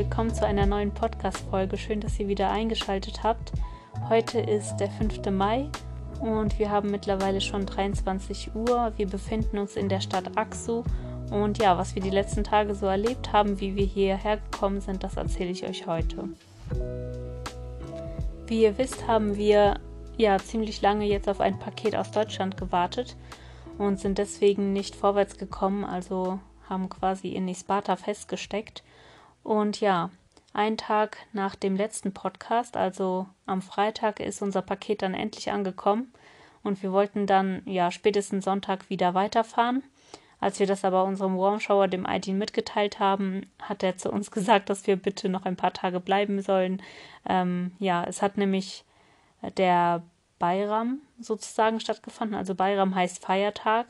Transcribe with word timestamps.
Willkommen 0.00 0.32
zu 0.32 0.46
einer 0.46 0.64
neuen 0.64 0.94
Podcast-Folge. 0.94 1.76
Schön, 1.76 2.00
dass 2.00 2.18
ihr 2.18 2.26
wieder 2.26 2.50
eingeschaltet 2.50 3.22
habt. 3.22 3.52
Heute 4.08 4.40
ist 4.40 4.78
der 4.78 4.88
5. 4.88 5.26
Mai 5.30 5.68
und 6.22 6.58
wir 6.58 6.70
haben 6.70 6.90
mittlerweile 6.90 7.42
schon 7.42 7.66
23 7.66 8.54
Uhr. 8.54 8.94
Wir 8.96 9.06
befinden 9.06 9.58
uns 9.58 9.76
in 9.76 9.90
der 9.90 10.00
Stadt 10.00 10.38
Aksu 10.38 10.84
und 11.30 11.58
ja, 11.58 11.76
was 11.76 11.94
wir 11.94 12.00
die 12.00 12.08
letzten 12.08 12.44
Tage 12.44 12.74
so 12.74 12.86
erlebt 12.86 13.34
haben, 13.34 13.60
wie 13.60 13.76
wir 13.76 13.84
hierher 13.84 14.38
gekommen 14.38 14.80
sind, 14.80 15.04
das 15.04 15.18
erzähle 15.18 15.50
ich 15.50 15.68
euch 15.68 15.86
heute. 15.86 16.30
Wie 18.46 18.62
ihr 18.62 18.78
wisst, 18.78 19.06
haben 19.06 19.36
wir 19.36 19.80
ja 20.16 20.38
ziemlich 20.38 20.80
lange 20.80 21.04
jetzt 21.04 21.28
auf 21.28 21.42
ein 21.42 21.58
Paket 21.58 21.94
aus 21.94 22.10
Deutschland 22.10 22.56
gewartet 22.56 23.16
und 23.76 24.00
sind 24.00 24.16
deswegen 24.16 24.72
nicht 24.72 24.96
vorwärts 24.96 25.36
gekommen, 25.36 25.84
also 25.84 26.40
haben 26.70 26.88
quasi 26.88 27.28
in 27.28 27.48
Isparta 27.48 27.96
festgesteckt. 27.96 28.82
Und 29.42 29.80
ja, 29.80 30.10
ein 30.52 30.76
Tag 30.76 31.18
nach 31.32 31.54
dem 31.54 31.76
letzten 31.76 32.12
Podcast, 32.12 32.76
also 32.76 33.26
am 33.46 33.62
Freitag, 33.62 34.20
ist 34.20 34.42
unser 34.42 34.62
Paket 34.62 35.02
dann 35.02 35.14
endlich 35.14 35.50
angekommen 35.50 36.12
und 36.62 36.82
wir 36.82 36.92
wollten 36.92 37.26
dann 37.26 37.62
ja 37.66 37.90
spätestens 37.90 38.44
Sonntag 38.44 38.90
wieder 38.90 39.14
weiterfahren. 39.14 39.82
Als 40.40 40.58
wir 40.58 40.66
das 40.66 40.84
aber 40.84 41.04
unserem 41.04 41.36
Warmshower, 41.36 41.86
dem 41.86 42.06
Aidin, 42.06 42.38
mitgeteilt 42.38 42.98
haben, 42.98 43.50
hat 43.60 43.82
er 43.82 43.96
zu 43.96 44.10
uns 44.10 44.30
gesagt, 44.32 44.70
dass 44.70 44.86
wir 44.86 44.96
bitte 44.96 45.28
noch 45.28 45.44
ein 45.44 45.56
paar 45.56 45.72
Tage 45.72 46.00
bleiben 46.00 46.40
sollen. 46.40 46.82
Ähm, 47.28 47.72
ja, 47.78 48.04
es 48.04 48.22
hat 48.22 48.38
nämlich 48.38 48.84
der 49.56 50.02
Bayram 50.38 51.00
sozusagen 51.20 51.80
stattgefunden. 51.80 52.36
Also 52.36 52.54
Bayram 52.54 52.94
heißt 52.94 53.22
Feiertag. 53.22 53.86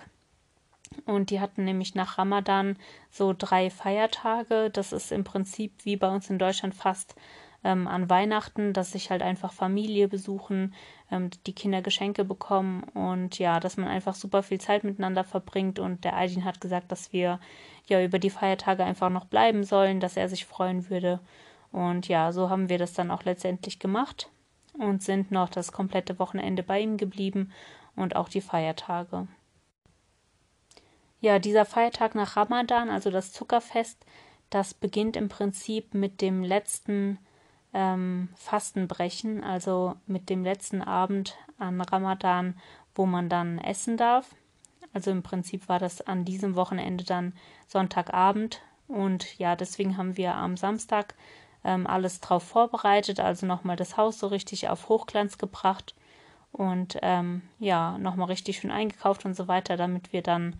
Und 1.06 1.30
die 1.30 1.41
hatten 1.41 1.64
nämlich 1.64 1.94
nach 1.94 2.19
Ramadan 2.19 2.77
so 3.10 3.34
drei 3.36 3.70
Feiertage. 3.70 4.70
Das 4.70 4.92
ist 4.92 5.12
im 5.12 5.24
Prinzip 5.24 5.84
wie 5.84 5.97
bei 5.97 6.08
uns 6.08 6.30
in 6.30 6.38
Deutschland 6.38 6.74
fast 6.74 7.14
ähm, 7.62 7.86
an 7.86 8.08
Weihnachten, 8.10 8.72
dass 8.72 8.92
sich 8.92 9.10
halt 9.10 9.22
einfach 9.22 9.52
Familie 9.52 10.08
besuchen, 10.08 10.74
ähm, 11.10 11.30
die 11.47 11.55
Kinder 11.55 11.82
Geschenke 11.82 12.24
bekommen 12.24 12.82
und 12.94 13.38
ja, 13.38 13.60
dass 13.60 13.77
man 13.77 13.88
einfach 13.88 14.14
super 14.14 14.42
viel 14.42 14.60
Zeit 14.60 14.84
miteinander 14.84 15.24
verbringt. 15.24 15.78
Und 15.78 16.05
der 16.05 16.16
Aydin 16.16 16.44
hat 16.44 16.60
gesagt, 16.60 16.91
dass 16.91 17.12
wir 17.12 17.41
ja 17.86 18.02
über 18.02 18.19
die 18.19 18.30
Feiertage 18.30 18.84
einfach 18.84 19.10
noch 19.10 19.27
bleiben 19.27 19.64
sollen, 19.64 20.00
dass 20.00 20.16
er 20.16 20.28
sich 20.28 20.47
freuen 20.47 20.88
würde. 20.91 21.20
Und 21.72 22.08
ja, 22.08 22.32
so 22.32 22.50
haben 22.50 22.69
wir 22.69 22.78
das 22.78 22.94
dann 22.94 23.10
auch 23.10 23.25
letztendlich 23.25 23.78
gemacht 23.78 24.28
und 24.78 25.02
sind 25.02 25.30
noch 25.30 25.48
das 25.48 25.72
komplette 25.72 26.19
Wochenende 26.19 26.62
bei 26.62 26.80
ihm 26.80 26.97
geblieben 26.97 27.52
und 27.94 28.16
auch 28.16 28.28
die 28.28 28.41
Feiertage. 28.41 29.28
Ja, 31.20 31.38
dieser 31.38 31.66
Feiertag 31.66 32.14
nach 32.14 32.36
Ramadan, 32.36 32.88
also 32.88 33.10
das 33.10 33.32
Zuckerfest, 33.32 34.04
das 34.48 34.72
beginnt 34.74 35.16
im 35.16 35.28
Prinzip 35.28 35.92
mit 35.94 36.20
dem 36.22 36.42
letzten 36.42 37.18
ähm, 37.74 38.30
Fastenbrechen, 38.36 39.44
also 39.44 39.94
mit 40.06 40.30
dem 40.30 40.44
letzten 40.44 40.82
Abend 40.82 41.36
an 41.58 41.80
Ramadan, 41.80 42.58
wo 42.94 43.06
man 43.06 43.28
dann 43.28 43.58
essen 43.58 43.96
darf. 43.96 44.34
Also 44.92 45.10
im 45.10 45.22
Prinzip 45.22 45.68
war 45.68 45.78
das 45.78 46.00
an 46.00 46.24
diesem 46.24 46.56
Wochenende 46.56 47.04
dann 47.04 47.34
Sonntagabend 47.68 48.62
und 48.88 49.38
ja, 49.38 49.54
deswegen 49.54 49.96
haben 49.96 50.16
wir 50.16 50.34
am 50.34 50.56
Samstag 50.56 51.14
ähm, 51.64 51.86
alles 51.86 52.20
drauf 52.20 52.42
vorbereitet, 52.42 53.20
also 53.20 53.46
nochmal 53.46 53.76
das 53.76 53.96
Haus 53.96 54.18
so 54.18 54.26
richtig 54.26 54.68
auf 54.68 54.88
Hochglanz 54.88 55.38
gebracht 55.38 55.94
und 56.50 56.98
ähm, 57.02 57.42
ja, 57.58 57.98
nochmal 57.98 58.28
richtig 58.28 58.58
schön 58.58 58.72
eingekauft 58.72 59.25
und 59.25 59.34
so 59.34 59.47
weiter, 59.47 59.76
damit 59.76 60.12
wir 60.12 60.22
dann 60.22 60.58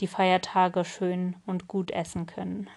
die 0.00 0.06
Feiertage 0.06 0.84
schön 0.84 1.36
und 1.46 1.68
gut 1.68 1.90
essen 1.90 2.26
können. 2.26 2.68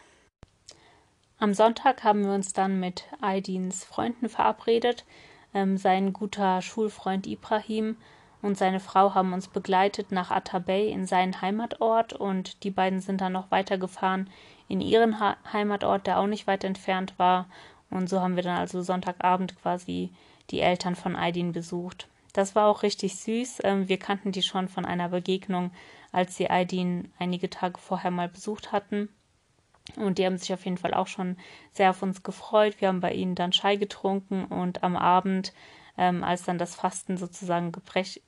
Am 1.37 1.53
Sonntag 1.53 2.03
haben 2.03 2.23
wir 2.23 2.33
uns 2.33 2.53
dann 2.53 2.79
mit 2.79 3.05
Aydins 3.21 3.83
Freunden 3.83 4.29
verabredet. 4.29 5.05
Ähm, 5.53 5.77
sein 5.77 6.13
guter 6.13 6.61
Schulfreund 6.61 7.27
Ibrahim 7.27 7.97
und 8.41 8.57
seine 8.57 8.79
Frau 8.79 9.13
haben 9.15 9.33
uns 9.33 9.47
begleitet 9.47 10.11
nach 10.11 10.31
Atabey 10.31 10.89
in 10.89 11.05
seinen 11.05 11.41
Heimatort 11.41 12.13
und 12.13 12.63
die 12.63 12.71
beiden 12.71 12.99
sind 12.99 13.21
dann 13.21 13.33
noch 13.33 13.51
weitergefahren 13.51 14.29
in 14.67 14.81
ihren 14.81 15.19
ha 15.19 15.35
Heimatort, 15.51 16.07
der 16.07 16.19
auch 16.19 16.27
nicht 16.27 16.47
weit 16.47 16.63
entfernt 16.63 17.17
war. 17.17 17.47
Und 17.89 18.09
so 18.09 18.21
haben 18.21 18.35
wir 18.35 18.43
dann 18.43 18.57
also 18.57 18.81
Sonntagabend 18.81 19.59
quasi 19.61 20.11
die 20.51 20.59
Eltern 20.59 20.95
von 20.95 21.15
Aydin 21.15 21.51
besucht. 21.51 22.07
Das 22.35 22.53
war 22.53 22.67
auch 22.67 22.83
richtig 22.83 23.15
süß. 23.15 23.59
Ähm, 23.63 23.87
wir 23.87 23.97
kannten 23.97 24.33
die 24.33 24.41
schon 24.41 24.67
von 24.67 24.83
einer 24.83 25.07
Begegnung, 25.07 25.71
als 26.11 26.35
sie 26.35 26.49
Aydin 26.49 27.13
einige 27.17 27.49
Tage 27.49 27.79
vorher 27.79 28.11
mal 28.11 28.27
besucht 28.27 28.73
hatten. 28.73 29.07
Und 29.95 30.17
die 30.17 30.25
haben 30.25 30.37
sich 30.37 30.53
auf 30.53 30.65
jeden 30.65 30.77
Fall 30.77 30.93
auch 30.93 31.07
schon 31.07 31.37
sehr 31.71 31.91
auf 31.91 32.03
uns 32.03 32.23
gefreut. 32.23 32.81
Wir 32.81 32.89
haben 32.89 32.99
bei 32.99 33.13
ihnen 33.13 33.35
dann 33.35 33.51
Chai 33.51 33.77
getrunken 33.77 34.43
und 34.43 34.83
am 34.83 34.97
Abend, 34.97 35.53
ähm, 35.97 36.25
als 36.25 36.43
dann 36.43 36.57
das 36.57 36.75
Fasten 36.75 37.15
sozusagen 37.15 37.71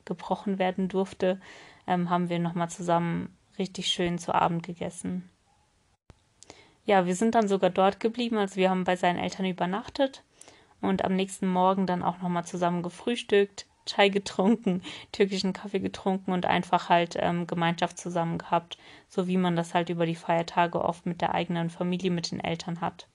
gebrochen 0.06 0.57
werden 0.57 0.88
durfte, 0.88 1.41
ähm, 1.85 2.09
haben 2.09 2.29
wir 2.29 2.39
nochmal 2.39 2.69
zusammen 2.69 3.35
richtig 3.59 3.89
schön 3.89 4.19
zu 4.19 4.34
Abend 4.34 4.63
gegessen. 4.63 5.29
Ja, 6.85 7.06
wir 7.06 7.16
sind 7.16 7.35
dann 7.35 7.50
sogar 7.50 7.72
dort 7.72 8.00
geblieben, 8.00 8.38
also 8.38 8.56
wir 8.56 8.69
haben 8.69 8.85
bei 8.85 8.95
seinen 8.95 9.19
Eltern 9.19 9.47
übernachtet 9.47 10.24
und 10.79 11.03
am 11.03 11.13
nächsten 11.13 11.47
Morgen 11.47 11.85
dann 11.85 12.03
auch 12.03 12.19
nochmal 12.19 12.45
zusammen 12.45 12.84
gefrühstückt, 12.84 13.66
Chai 13.88 14.09
getrunken, 14.09 14.84
türkischen 15.12 15.53
Kaffee 15.53 15.80
getrunken 15.80 16.31
und 16.31 16.46
einfach 16.46 16.90
halt 16.90 17.16
ähm, 17.20 17.48
Gemeinschaft 17.48 17.98
zusammen 17.98 18.38
gehabt, 18.38 18.78
so 19.08 19.28
wie 19.28 19.38
man 19.38 19.56
das 19.56 19.74
halt 19.74 19.90
über 19.90 20.06
die 20.06 20.16
Feiertage 20.16 20.84
oft 20.84 21.06
mit 21.06 21.22
der 21.22 21.34
eigenen 21.34 21.70
Familie, 21.70 22.12
mit 22.12 22.31
den 22.31 22.40
Eltern 22.40 22.81
hat. 22.81 23.08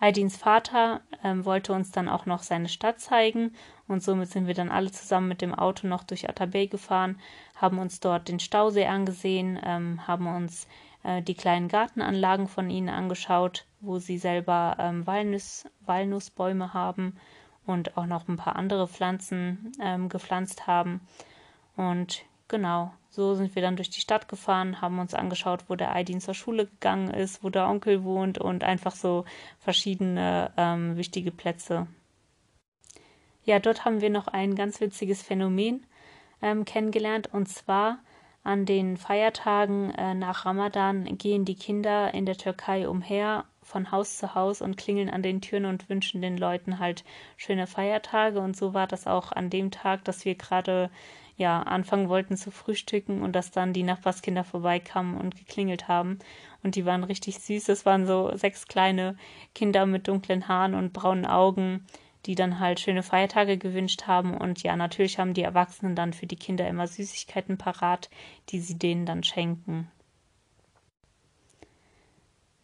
Aydins 0.00 0.36
Vater 0.36 1.00
ähm, 1.22 1.46
wollte 1.46 1.72
uns 1.72 1.90
dann 1.90 2.10
auch 2.10 2.26
noch 2.26 2.42
seine 2.42 2.68
Stadt 2.68 3.00
zeigen 3.00 3.54
und 3.88 4.02
somit 4.02 4.28
sind 4.28 4.46
wir 4.46 4.54
dann 4.54 4.70
alle 4.70 4.90
zusammen 4.90 5.28
mit 5.28 5.40
dem 5.40 5.54
Auto 5.54 5.86
noch 5.86 6.02
durch 6.04 6.28
Atabey 6.28 6.66
gefahren, 6.66 7.18
haben 7.56 7.78
uns 7.78 8.00
dort 8.00 8.28
den 8.28 8.40
Stausee 8.40 8.86
angesehen, 8.86 9.58
ähm, 9.64 10.06
haben 10.06 10.26
uns 10.26 10.66
äh, 11.04 11.22
die 11.22 11.34
kleinen 11.34 11.68
Gartenanlagen 11.68 12.48
von 12.48 12.68
ihnen 12.68 12.88
angeschaut, 12.88 13.66
wo 13.80 13.98
sie 13.98 14.18
selber 14.18 14.76
ähm, 14.78 15.06
Walnuss, 15.06 15.64
Walnussbäume 15.86 16.74
haben 16.74 17.16
und 17.66 17.96
auch 17.96 18.06
noch 18.06 18.28
ein 18.28 18.36
paar 18.36 18.56
andere 18.56 18.88
Pflanzen 18.88 19.72
ähm, 19.80 20.08
gepflanzt 20.08 20.66
haben. 20.66 21.00
Und 21.76 22.24
genau, 22.48 22.92
so 23.10 23.34
sind 23.34 23.54
wir 23.54 23.62
dann 23.62 23.76
durch 23.76 23.90
die 23.90 24.00
Stadt 24.00 24.28
gefahren, 24.28 24.80
haben 24.80 24.98
uns 24.98 25.14
angeschaut, 25.14 25.64
wo 25.68 25.76
der 25.76 25.94
Aydin 25.94 26.20
zur 26.20 26.34
Schule 26.34 26.66
gegangen 26.66 27.10
ist, 27.10 27.42
wo 27.42 27.48
der 27.48 27.68
Onkel 27.68 28.04
wohnt 28.04 28.38
und 28.38 28.64
einfach 28.64 28.94
so 28.94 29.24
verschiedene 29.58 30.52
ähm, 30.56 30.96
wichtige 30.96 31.30
Plätze. 31.30 31.86
Ja, 33.44 33.58
dort 33.58 33.84
haben 33.84 34.00
wir 34.00 34.10
noch 34.10 34.28
ein 34.28 34.54
ganz 34.54 34.80
witziges 34.80 35.22
Phänomen 35.22 35.86
ähm, 36.42 36.64
kennengelernt 36.64 37.32
und 37.32 37.48
zwar 37.48 37.98
an 38.42 38.66
den 38.66 38.96
Feiertagen 38.96 39.90
äh, 39.92 40.14
nach 40.14 40.44
Ramadan 40.44 41.16
gehen 41.16 41.44
die 41.44 41.54
Kinder 41.54 42.12
in 42.12 42.26
der 42.26 42.36
Türkei 42.36 42.88
umher 42.88 43.44
von 43.64 43.90
Haus 43.90 44.18
zu 44.18 44.34
Haus 44.34 44.62
und 44.62 44.76
klingeln 44.76 45.10
an 45.10 45.22
den 45.22 45.40
Türen 45.40 45.64
und 45.64 45.88
wünschen 45.88 46.22
den 46.22 46.36
Leuten 46.36 46.78
halt 46.78 47.04
schöne 47.36 47.66
Feiertage. 47.66 48.40
Und 48.40 48.56
so 48.56 48.74
war 48.74 48.86
das 48.86 49.06
auch 49.06 49.32
an 49.32 49.50
dem 49.50 49.70
Tag, 49.70 50.04
dass 50.04 50.24
wir 50.24 50.34
gerade 50.34 50.90
ja 51.36 51.62
anfangen 51.62 52.08
wollten 52.08 52.36
zu 52.36 52.50
frühstücken 52.50 53.22
und 53.22 53.32
dass 53.32 53.50
dann 53.50 53.72
die 53.72 53.82
Nachbarskinder 53.82 54.44
vorbeikamen 54.44 55.16
und 55.16 55.36
geklingelt 55.36 55.88
haben. 55.88 56.18
Und 56.62 56.76
die 56.76 56.86
waren 56.86 57.04
richtig 57.04 57.40
süß. 57.40 57.68
Es 57.68 57.84
waren 57.84 58.06
so 58.06 58.36
sechs 58.36 58.68
kleine 58.68 59.16
Kinder 59.54 59.86
mit 59.86 60.06
dunklen 60.08 60.48
Haaren 60.48 60.74
und 60.74 60.92
braunen 60.92 61.26
Augen, 61.26 61.84
die 62.26 62.34
dann 62.34 62.60
halt 62.60 62.80
schöne 62.80 63.02
Feiertage 63.02 63.58
gewünscht 63.58 64.06
haben. 64.06 64.36
Und 64.36 64.62
ja, 64.62 64.76
natürlich 64.76 65.18
haben 65.18 65.34
die 65.34 65.42
Erwachsenen 65.42 65.94
dann 65.96 66.12
für 66.12 66.26
die 66.26 66.36
Kinder 66.36 66.68
immer 66.68 66.86
Süßigkeiten 66.86 67.58
parat, 67.58 68.08
die 68.50 68.60
sie 68.60 68.78
denen 68.78 69.04
dann 69.04 69.24
schenken. 69.24 69.90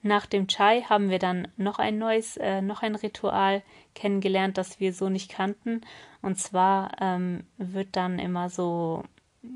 Nach 0.03 0.25
dem 0.25 0.47
Chai 0.49 0.83
haben 0.83 1.11
wir 1.11 1.19
dann 1.19 1.49
noch 1.57 1.79
ein 1.79 1.99
neues, 1.99 2.37
äh, 2.39 2.63
noch 2.63 2.83
ein 2.83 2.95
Ritual 2.95 3.63
kennengelernt, 3.95 4.57
das 4.57 4.81
wir 4.81 4.95
so 4.95 5.11
nicht 5.11 5.31
kannten. 5.31 5.83
Und 6.23 6.39
zwar 6.39 6.93
ähm, 7.01 7.45
wird 7.59 7.97
dann 7.97 8.19
immer 8.19 8.49
so, 8.49 9.05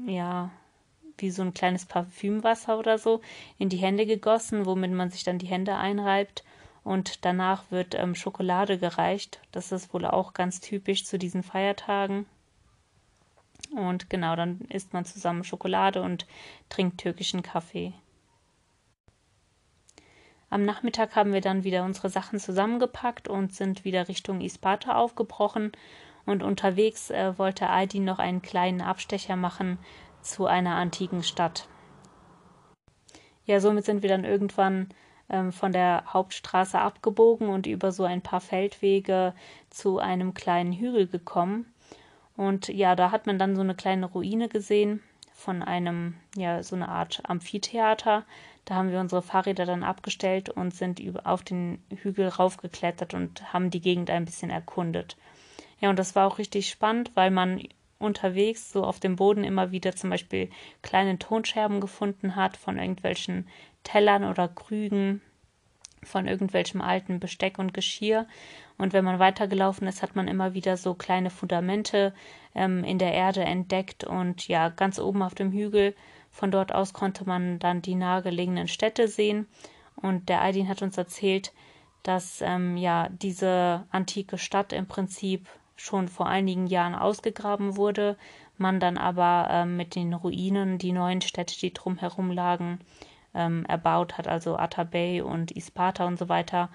ja, 0.07 0.51
wie 1.19 1.31
so 1.31 1.43
ein 1.43 1.55
kleines 1.55 1.87
Parfümwasser 1.87 2.79
oder 2.79 2.99
so 2.99 3.21
in 3.59 3.69
die 3.69 3.79
Hände 3.79 4.05
gegossen, 4.05 4.67
womit 4.67 4.93
man 4.93 5.11
sich 5.11 5.25
dann 5.25 5.39
die 5.39 5.47
Hände 5.47 5.77
einreibt. 5.77 6.45
Und 6.83 7.25
danach 7.25 7.71
wird 7.71 7.95
ähm, 7.95 8.15
Schokolade 8.15 8.79
gereicht. 8.79 9.41
Das 9.53 9.73
ist 9.73 9.95
wohl 9.95 10.05
auch 10.05 10.35
ganz 10.35 10.61
typisch 10.61 11.07
zu 11.07 11.19
diesen 11.19 11.43
Feiertagen. 11.43 12.27
Und 13.75 14.11
genau, 14.11 14.37
dann 14.37 14.61
isst 14.69 14.93
man 14.93 15.07
zusammen 15.07 15.45
Schokolade 15.45 16.03
und 16.03 16.27
trinkt 16.69 16.99
türkischen 16.99 17.43
Kaffee. 17.43 17.95
Am 20.55 20.63
Nachmittag 20.63 21.17
haben 21.17 21.33
wir 21.33 21.41
dann 21.41 21.65
wieder 21.65 21.83
unsere 21.83 22.09
Sachen 22.09 22.39
zusammengepackt 22.39 23.27
und 23.27 23.53
sind 23.53 23.85
wieder 23.85 24.07
Richtung 24.07 24.41
Isparta 24.41 24.95
aufgebrochen. 24.95 25.73
Und 26.27 26.45
unterwegs 26.45 27.11
äh, 27.11 27.37
wollte 27.37 27.69
Aydin 27.69 28.05
noch 28.05 28.21
einen 28.21 28.41
kleinen 28.41 28.81
Abstecher 28.81 29.35
machen 29.35 29.79
zu 30.23 30.47
einer 30.47 30.77
antiken 30.77 31.25
Stadt. 31.25 31.67
Ja, 33.47 33.59
somit 33.59 33.85
sind 33.85 34.03
wir 34.03 34.09
dann 34.09 34.25
irgendwann 34.25 34.91
ähm, 35.29 35.51
von 35.51 35.73
der 35.73 36.05
Hauptstraße 36.07 36.79
abgebogen 36.79 37.49
und 37.49 37.67
über 37.67 37.91
so 37.91 38.05
ein 38.05 38.23
paar 38.23 38.41
Feldwege 38.41 39.35
zu 39.71 39.99
einem 39.99 40.35
kleinen 40.35 40.73
Hügel 40.73 41.09
gekommen. 41.09 41.75
Und 42.37 42.69
ja, 42.69 42.95
da 42.95 43.11
hat 43.11 43.27
man 43.27 43.41
dann 43.41 43.57
so 43.57 43.63
eine 43.63 43.75
kleine 43.75 44.07
Ruine 44.07 44.49
gesehen 44.49 45.03
von 45.33 45.65
einem, 45.65 46.15
ja, 46.37 46.63
so 46.63 46.77
eine 46.77 46.89
Art 46.89 47.23
Amphitheater. 47.25 48.25
Da 48.65 48.77
haben 48.77 48.91
wir 48.91 49.01
unsere 49.01 49.23
Fahrräder 49.23 49.67
dann 49.67 49.83
abgestellt 49.83 50.49
und 50.49 50.75
sind 50.75 51.03
auf 51.27 51.43
den 51.43 51.83
Hügel 51.91 52.29
raufgeklettert 52.29 53.15
und 53.15 53.53
haben 53.53 53.71
die 53.71 53.81
Gegend 53.81 54.11
ein 54.11 54.25
bisschen 54.25 54.51
erkundet. 54.51 55.17
Ja, 55.81 55.91
und 55.91 55.99
das 55.99 56.15
war 56.15 56.27
auch 56.27 56.39
richtig 56.39 56.69
spannend, 56.71 57.11
weil 57.15 57.31
man 57.31 57.61
unterwegs 57.99 58.73
so 58.73 58.85
auf 58.85 59.01
dem 59.01 59.17
Boden 59.17 59.45
immer 59.45 59.71
wieder 59.71 59.95
zum 59.95 60.11
Beispiel 60.11 60.51
kleine 60.83 61.19
Tonscherben 61.19 61.81
gefunden 61.81 62.37
hat 62.37 62.57
von 62.57 62.79
irgendwelchen 62.79 63.49
Tellern 63.83 64.25
oder 64.25 64.49
Krügen, 64.49 65.21
von 66.03 66.27
irgendwelchem 66.27 66.81
alten 66.81 67.21
Besteck 67.21 67.59
und 67.59 67.75
Geschirr. 67.75 68.27
Und 68.77 68.93
wenn 68.93 69.05
man 69.05 69.19
weitergelaufen 69.19 69.87
ist, 69.87 70.03
hat 70.03 70.17
man 70.17 70.29
immer 70.29 70.55
wieder 70.55 70.77
so 70.77 70.95
kleine 70.95 71.31
Fundamente 71.31 72.15
ähm, 72.55 72.85
in 72.85 72.99
der 72.99 73.13
Erde 73.13 73.43
entdeckt. 73.43 74.05
Und 74.05 74.49
ja, 74.49 74.69
ganz 74.69 74.99
oben 74.99 75.23
auf 75.23 75.35
dem 75.35 75.53
Hügel, 75.53 75.95
von 76.35 76.51
dort 76.51 76.75
aus 76.75 76.93
konnte 76.93 77.25
man 77.25 77.61
dann 77.61 77.81
die 77.81 77.95
nahegelegenen 77.95 78.67
Städte 78.67 79.07
sehen. 79.07 79.47
Und 79.95 80.29
der 80.29 80.43
Aydin 80.43 80.69
hat 80.69 80.83
uns 80.83 80.99
erzählt, 80.99 81.53
dass 82.03 82.43
ähm, 82.43 82.77
ja 82.77 83.09
diese 83.09 83.87
antike 83.91 84.37
Stadt 84.37 84.73
im 84.73 84.89
Prinzip 84.89 85.49
schon 85.77 86.09
vor 86.09 86.27
einigen 86.27 86.67
Jahren 86.67 86.97
ausgegraben 86.97 87.77
wurde, 87.77 88.17
man 88.59 88.81
dann 88.81 88.99
aber 88.99 89.47
ähm, 89.49 89.77
mit 89.77 89.95
den 89.95 90.13
Ruinen 90.13 90.79
die 90.79 90.93
neuen 90.93 91.21
Städte, 91.21 91.57
die 91.57 91.73
drumherum 91.73 92.33
lagen, 92.33 92.81
ähm, 93.33 93.65
erbaut 93.67 94.19
hat, 94.19 94.27
also 94.27 94.57
Atabey 94.57 95.23
und 95.23 95.53
Isparta 95.53 96.05
und 96.05 96.19
so 96.19 96.29
weiter. 96.29 96.69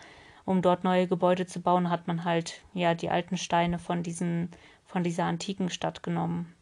Um 0.45 0.61
dort 0.61 0.85
neue 0.85 1.07
Gebäude 1.07 1.45
zu 1.45 1.61
bauen, 1.61 1.89
hat 1.89 2.07
man 2.07 2.23
halt 2.23 2.61
ja 2.73 2.93
die 2.93 3.09
alten 3.09 3.35
Steine 3.35 3.77
von 3.77 4.03
diesen 4.03 4.49
von 4.85 5.03
dieser 5.03 5.25
antiken 5.25 5.69
Stadt 5.69 6.01
genommen. 6.01 6.55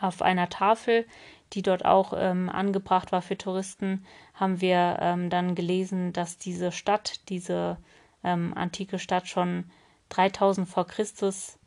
Auf 0.00 0.22
einer 0.22 0.48
Tafel, 0.48 1.06
die 1.52 1.62
dort 1.62 1.84
auch 1.84 2.12
ähm, 2.16 2.48
angebracht 2.48 3.12
war 3.12 3.22
für 3.22 3.38
Touristen, 3.38 4.04
haben 4.34 4.60
wir 4.60 4.98
ähm, 5.00 5.30
dann 5.30 5.54
gelesen, 5.54 6.12
dass 6.12 6.38
diese 6.38 6.72
Stadt, 6.72 7.28
diese 7.28 7.76
ähm, 8.24 8.52
antike 8.54 8.98
Stadt 8.98 9.28
schon 9.28 9.70
3000 10.10 10.68
vor 10.68 10.86
Christus 10.86 11.58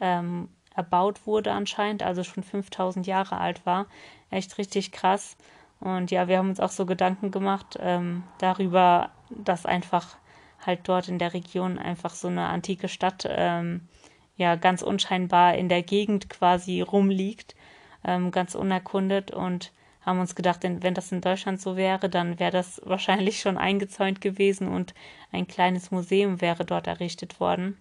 ähm, 0.00 0.48
erbaut 0.74 1.26
wurde 1.26 1.52
anscheinend, 1.52 2.02
also 2.02 2.24
schon 2.24 2.42
5000 2.42 3.06
Jahre 3.06 3.38
alt 3.38 3.64
war. 3.66 3.86
Echt 4.30 4.58
richtig 4.58 4.92
krass. 4.92 5.36
Und 5.80 6.10
ja, 6.10 6.28
wir 6.28 6.38
haben 6.38 6.50
uns 6.50 6.60
auch 6.60 6.70
so 6.70 6.86
Gedanken 6.86 7.30
gemacht 7.30 7.78
ähm, 7.80 8.22
darüber, 8.38 9.10
dass 9.30 9.66
einfach 9.66 10.16
halt 10.64 10.80
dort 10.84 11.08
in 11.08 11.18
der 11.18 11.32
Region 11.32 11.78
einfach 11.78 12.14
so 12.14 12.28
eine 12.28 12.46
antike 12.46 12.88
Stadt 12.88 13.26
ähm, 13.28 13.88
ja 14.36 14.56
ganz 14.56 14.82
unscheinbar 14.82 15.54
in 15.54 15.68
der 15.68 15.82
Gegend 15.82 16.28
quasi 16.28 16.82
rumliegt, 16.82 17.54
ähm, 18.04 18.30
ganz 18.30 18.54
unerkundet 18.54 19.30
und 19.30 19.72
haben 20.02 20.20
uns 20.20 20.34
gedacht, 20.34 20.60
wenn 20.62 20.94
das 20.94 21.12
in 21.12 21.20
Deutschland 21.20 21.60
so 21.60 21.76
wäre, 21.76 22.08
dann 22.08 22.38
wäre 22.38 22.52
das 22.52 22.80
wahrscheinlich 22.86 23.40
schon 23.40 23.58
eingezäunt 23.58 24.20
gewesen 24.20 24.68
und 24.68 24.94
ein 25.32 25.46
kleines 25.46 25.90
Museum 25.90 26.40
wäre 26.40 26.64
dort 26.64 26.86
errichtet 26.86 27.40
worden. 27.40 27.76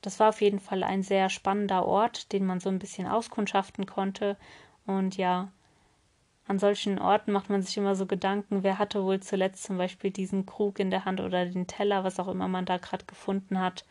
Das 0.00 0.20
war 0.20 0.28
auf 0.28 0.40
jeden 0.40 0.60
Fall 0.60 0.84
ein 0.84 1.02
sehr 1.02 1.28
spannender 1.28 1.84
Ort, 1.84 2.32
den 2.32 2.46
man 2.46 2.60
so 2.60 2.68
ein 2.68 2.78
bisschen 2.78 3.06
auskundschaften 3.08 3.84
konnte. 3.86 4.36
Und 4.86 5.16
ja, 5.16 5.50
an 6.46 6.58
solchen 6.58 6.98
Orten 6.98 7.32
macht 7.32 7.50
man 7.50 7.62
sich 7.62 7.76
immer 7.76 7.94
so 7.94 8.06
Gedanken, 8.06 8.62
wer 8.62 8.78
hatte 8.78 9.02
wohl 9.04 9.20
zuletzt 9.20 9.64
zum 9.64 9.76
Beispiel 9.76 10.10
diesen 10.10 10.46
Krug 10.46 10.78
in 10.78 10.90
der 10.90 11.04
Hand 11.04 11.20
oder 11.20 11.44
den 11.44 11.66
Teller, 11.66 12.04
was 12.04 12.20
auch 12.20 12.28
immer 12.28 12.48
man 12.48 12.64
da 12.64 12.78
gerade 12.78 13.04
gefunden 13.04 13.60
hat. 13.60 13.84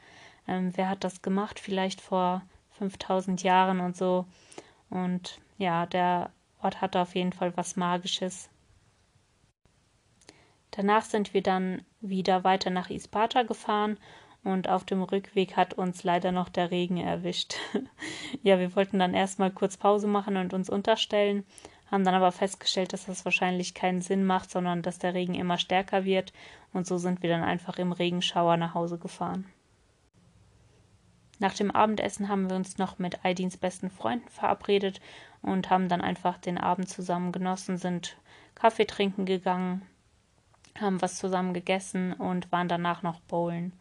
Ähm, 0.48 0.71
wer 0.75 0.89
hat 0.89 1.04
das 1.04 1.21
gemacht? 1.21 1.59
Vielleicht 1.59 2.01
vor 2.01 2.42
5000 2.80 3.44
Jahren 3.44 3.80
und 3.80 3.98
so. 3.98 4.25
Und 4.89 5.39
ja, 5.57 5.85
der 5.85 6.31
Ort 6.61 6.81
hatte 6.81 6.99
auf 6.99 7.15
jeden 7.15 7.33
Fall 7.33 7.55
was 7.55 7.75
Magisches. 7.75 8.49
Danach 10.71 11.03
sind 11.03 11.33
wir 11.33 11.41
dann 11.41 11.83
wieder 12.01 12.43
weiter 12.43 12.69
nach 12.69 12.89
Isparta 12.89 13.43
gefahren 13.43 13.97
und 14.43 14.69
auf 14.69 14.85
dem 14.85 15.01
Rückweg 15.01 15.55
hat 15.57 15.73
uns 15.73 16.03
leider 16.03 16.31
noch 16.31 16.49
der 16.49 16.71
Regen 16.71 16.97
erwischt. 16.97 17.55
ja, 18.43 18.59
wir 18.59 18.75
wollten 18.75 18.99
dann 18.99 19.13
erstmal 19.13 19.51
kurz 19.51 19.77
Pause 19.77 20.07
machen 20.07 20.37
und 20.37 20.53
uns 20.53 20.69
unterstellen, 20.69 21.45
haben 21.89 22.03
dann 22.03 22.15
aber 22.15 22.31
festgestellt, 22.31 22.93
dass 22.93 23.05
das 23.05 23.25
wahrscheinlich 23.25 23.73
keinen 23.73 24.01
Sinn 24.01 24.25
macht, 24.25 24.51
sondern 24.51 24.81
dass 24.81 24.99
der 24.99 25.13
Regen 25.13 25.35
immer 25.35 25.57
stärker 25.57 26.05
wird 26.05 26.33
und 26.73 26.85
so 26.85 26.97
sind 26.97 27.23
wir 27.23 27.29
dann 27.29 27.43
einfach 27.43 27.77
im 27.77 27.91
Regenschauer 27.91 28.57
nach 28.57 28.73
Hause 28.73 28.97
gefahren. 28.97 29.45
Nach 31.39 31.53
dem 31.53 31.71
Abendessen 31.71 32.29
haben 32.29 32.49
wir 32.49 32.55
uns 32.55 32.77
noch 32.77 32.99
mit 32.99 33.23
Aidins 33.23 33.57
besten 33.57 33.89
Freunden 33.89 34.27
verabredet 34.29 35.01
und 35.41 35.69
haben 35.69 35.87
dann 35.87 36.01
einfach 36.01 36.37
den 36.37 36.57
Abend 36.57 36.89
zusammen 36.89 37.31
genossen, 37.31 37.77
sind 37.77 38.17
Kaffee 38.55 38.85
trinken 38.85 39.25
gegangen, 39.25 39.83
haben 40.79 41.01
was 41.01 41.17
zusammen 41.17 41.53
gegessen 41.53 42.13
und 42.13 42.51
waren 42.51 42.67
danach 42.67 43.03
noch 43.03 43.19
bowlen. 43.21 43.73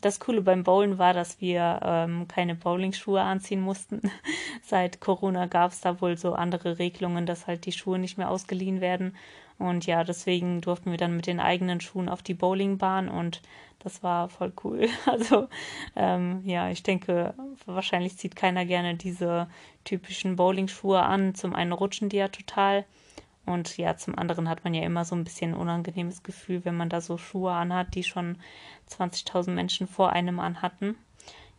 Das 0.00 0.20
Coole 0.20 0.42
beim 0.42 0.62
Bowlen 0.62 0.98
war, 0.98 1.14
dass 1.14 1.40
wir 1.40 1.80
ähm, 1.82 2.28
keine 2.28 2.54
Bowlingschuhe 2.54 3.20
anziehen 3.20 3.60
mussten. 3.60 4.02
Seit 4.62 5.00
Corona 5.00 5.46
gab 5.46 5.72
es 5.72 5.80
da 5.80 6.00
wohl 6.00 6.18
so 6.18 6.34
andere 6.34 6.78
Regelungen, 6.78 7.26
dass 7.26 7.46
halt 7.46 7.66
die 7.66 7.72
Schuhe 7.72 7.98
nicht 7.98 8.18
mehr 8.18 8.30
ausgeliehen 8.30 8.80
werden. 8.80 9.16
Und 9.58 9.86
ja, 9.86 10.04
deswegen 10.04 10.60
durften 10.60 10.90
wir 10.90 10.98
dann 10.98 11.16
mit 11.16 11.26
den 11.26 11.40
eigenen 11.40 11.80
Schuhen 11.80 12.08
auf 12.08 12.22
die 12.22 12.34
Bowlingbahn 12.34 13.08
und 13.08 13.40
das 13.78 14.02
war 14.02 14.28
voll 14.28 14.52
cool. 14.64 14.88
Also 15.06 15.48
ähm, 15.94 16.42
ja, 16.44 16.70
ich 16.70 16.82
denke, 16.82 17.34
wahrscheinlich 17.64 18.18
zieht 18.18 18.36
keiner 18.36 18.66
gerne 18.66 18.94
diese 18.96 19.48
typischen 19.84 20.36
Bowlingschuhe 20.36 21.02
an. 21.02 21.34
Zum 21.34 21.54
einen 21.54 21.72
rutschen 21.72 22.08
die 22.08 22.16
ja 22.16 22.28
total 22.28 22.84
und 23.46 23.78
ja, 23.78 23.96
zum 23.96 24.18
anderen 24.18 24.48
hat 24.48 24.64
man 24.64 24.74
ja 24.74 24.82
immer 24.82 25.04
so 25.04 25.14
ein 25.14 25.24
bisschen 25.24 25.54
unangenehmes 25.54 26.24
Gefühl, 26.24 26.64
wenn 26.64 26.76
man 26.76 26.88
da 26.88 27.00
so 27.00 27.16
Schuhe 27.16 27.52
anhat, 27.52 27.94
die 27.94 28.02
schon 28.02 28.38
20.000 28.90 29.52
Menschen 29.52 29.86
vor 29.86 30.10
einem 30.10 30.40
anhatten. 30.40 30.96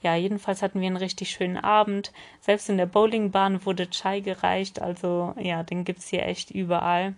Ja, 0.03 0.15
jedenfalls 0.15 0.61
hatten 0.61 0.81
wir 0.81 0.87
einen 0.87 0.97
richtig 0.97 1.31
schönen 1.31 1.57
Abend. 1.57 2.11
Selbst 2.41 2.69
in 2.69 2.77
der 2.77 2.85
Bowlingbahn 2.85 3.65
wurde 3.65 3.89
Chai 3.89 4.19
gereicht. 4.19 4.81
Also 4.81 5.33
ja, 5.39 5.63
den 5.63 5.85
gibt 5.85 5.99
es 5.99 6.09
hier 6.09 6.23
echt 6.23 6.51
überall. 6.51 7.15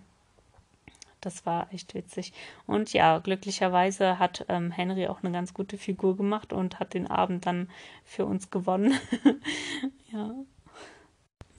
Das 1.20 1.44
war 1.44 1.72
echt 1.72 1.94
witzig. 1.94 2.32
Und 2.66 2.92
ja, 2.92 3.18
glücklicherweise 3.18 4.18
hat 4.18 4.46
ähm, 4.48 4.70
Henry 4.70 5.06
auch 5.08 5.22
eine 5.22 5.32
ganz 5.32 5.52
gute 5.52 5.76
Figur 5.76 6.16
gemacht 6.16 6.52
und 6.52 6.80
hat 6.80 6.94
den 6.94 7.06
Abend 7.06 7.46
dann 7.46 7.68
für 8.04 8.24
uns 8.24 8.50
gewonnen. 8.50 8.98
ja. 10.12 10.34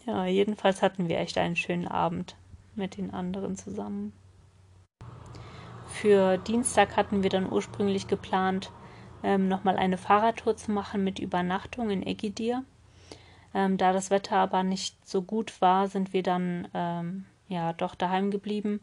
Ja, 0.05 0.25
jedenfalls 0.25 0.81
hatten 0.81 1.07
wir 1.09 1.19
echt 1.19 1.37
einen 1.37 1.55
schönen 1.55 1.87
Abend 1.87 2.35
mit 2.75 2.97
den 2.97 3.13
anderen 3.13 3.55
zusammen. 3.55 4.13
Für 5.85 6.37
Dienstag 6.37 6.97
hatten 6.97 7.21
wir 7.21 7.29
dann 7.29 7.51
ursprünglich 7.51 8.07
geplant, 8.07 8.71
ähm, 9.23 9.47
nochmal 9.47 9.77
eine 9.77 9.97
Fahrradtour 9.97 10.57
zu 10.57 10.71
machen 10.71 11.03
mit 11.03 11.19
Übernachtung 11.19 11.91
in 11.91 12.01
Egidir. 12.01 12.63
Ähm, 13.53 13.77
da 13.77 13.93
das 13.93 14.09
Wetter 14.09 14.37
aber 14.37 14.63
nicht 14.63 15.07
so 15.07 15.21
gut 15.21 15.61
war, 15.61 15.87
sind 15.87 16.13
wir 16.13 16.23
dann 16.23 16.67
ähm, 16.73 17.25
ja 17.47 17.73
doch 17.73 17.93
daheim 17.93 18.31
geblieben 18.31 18.79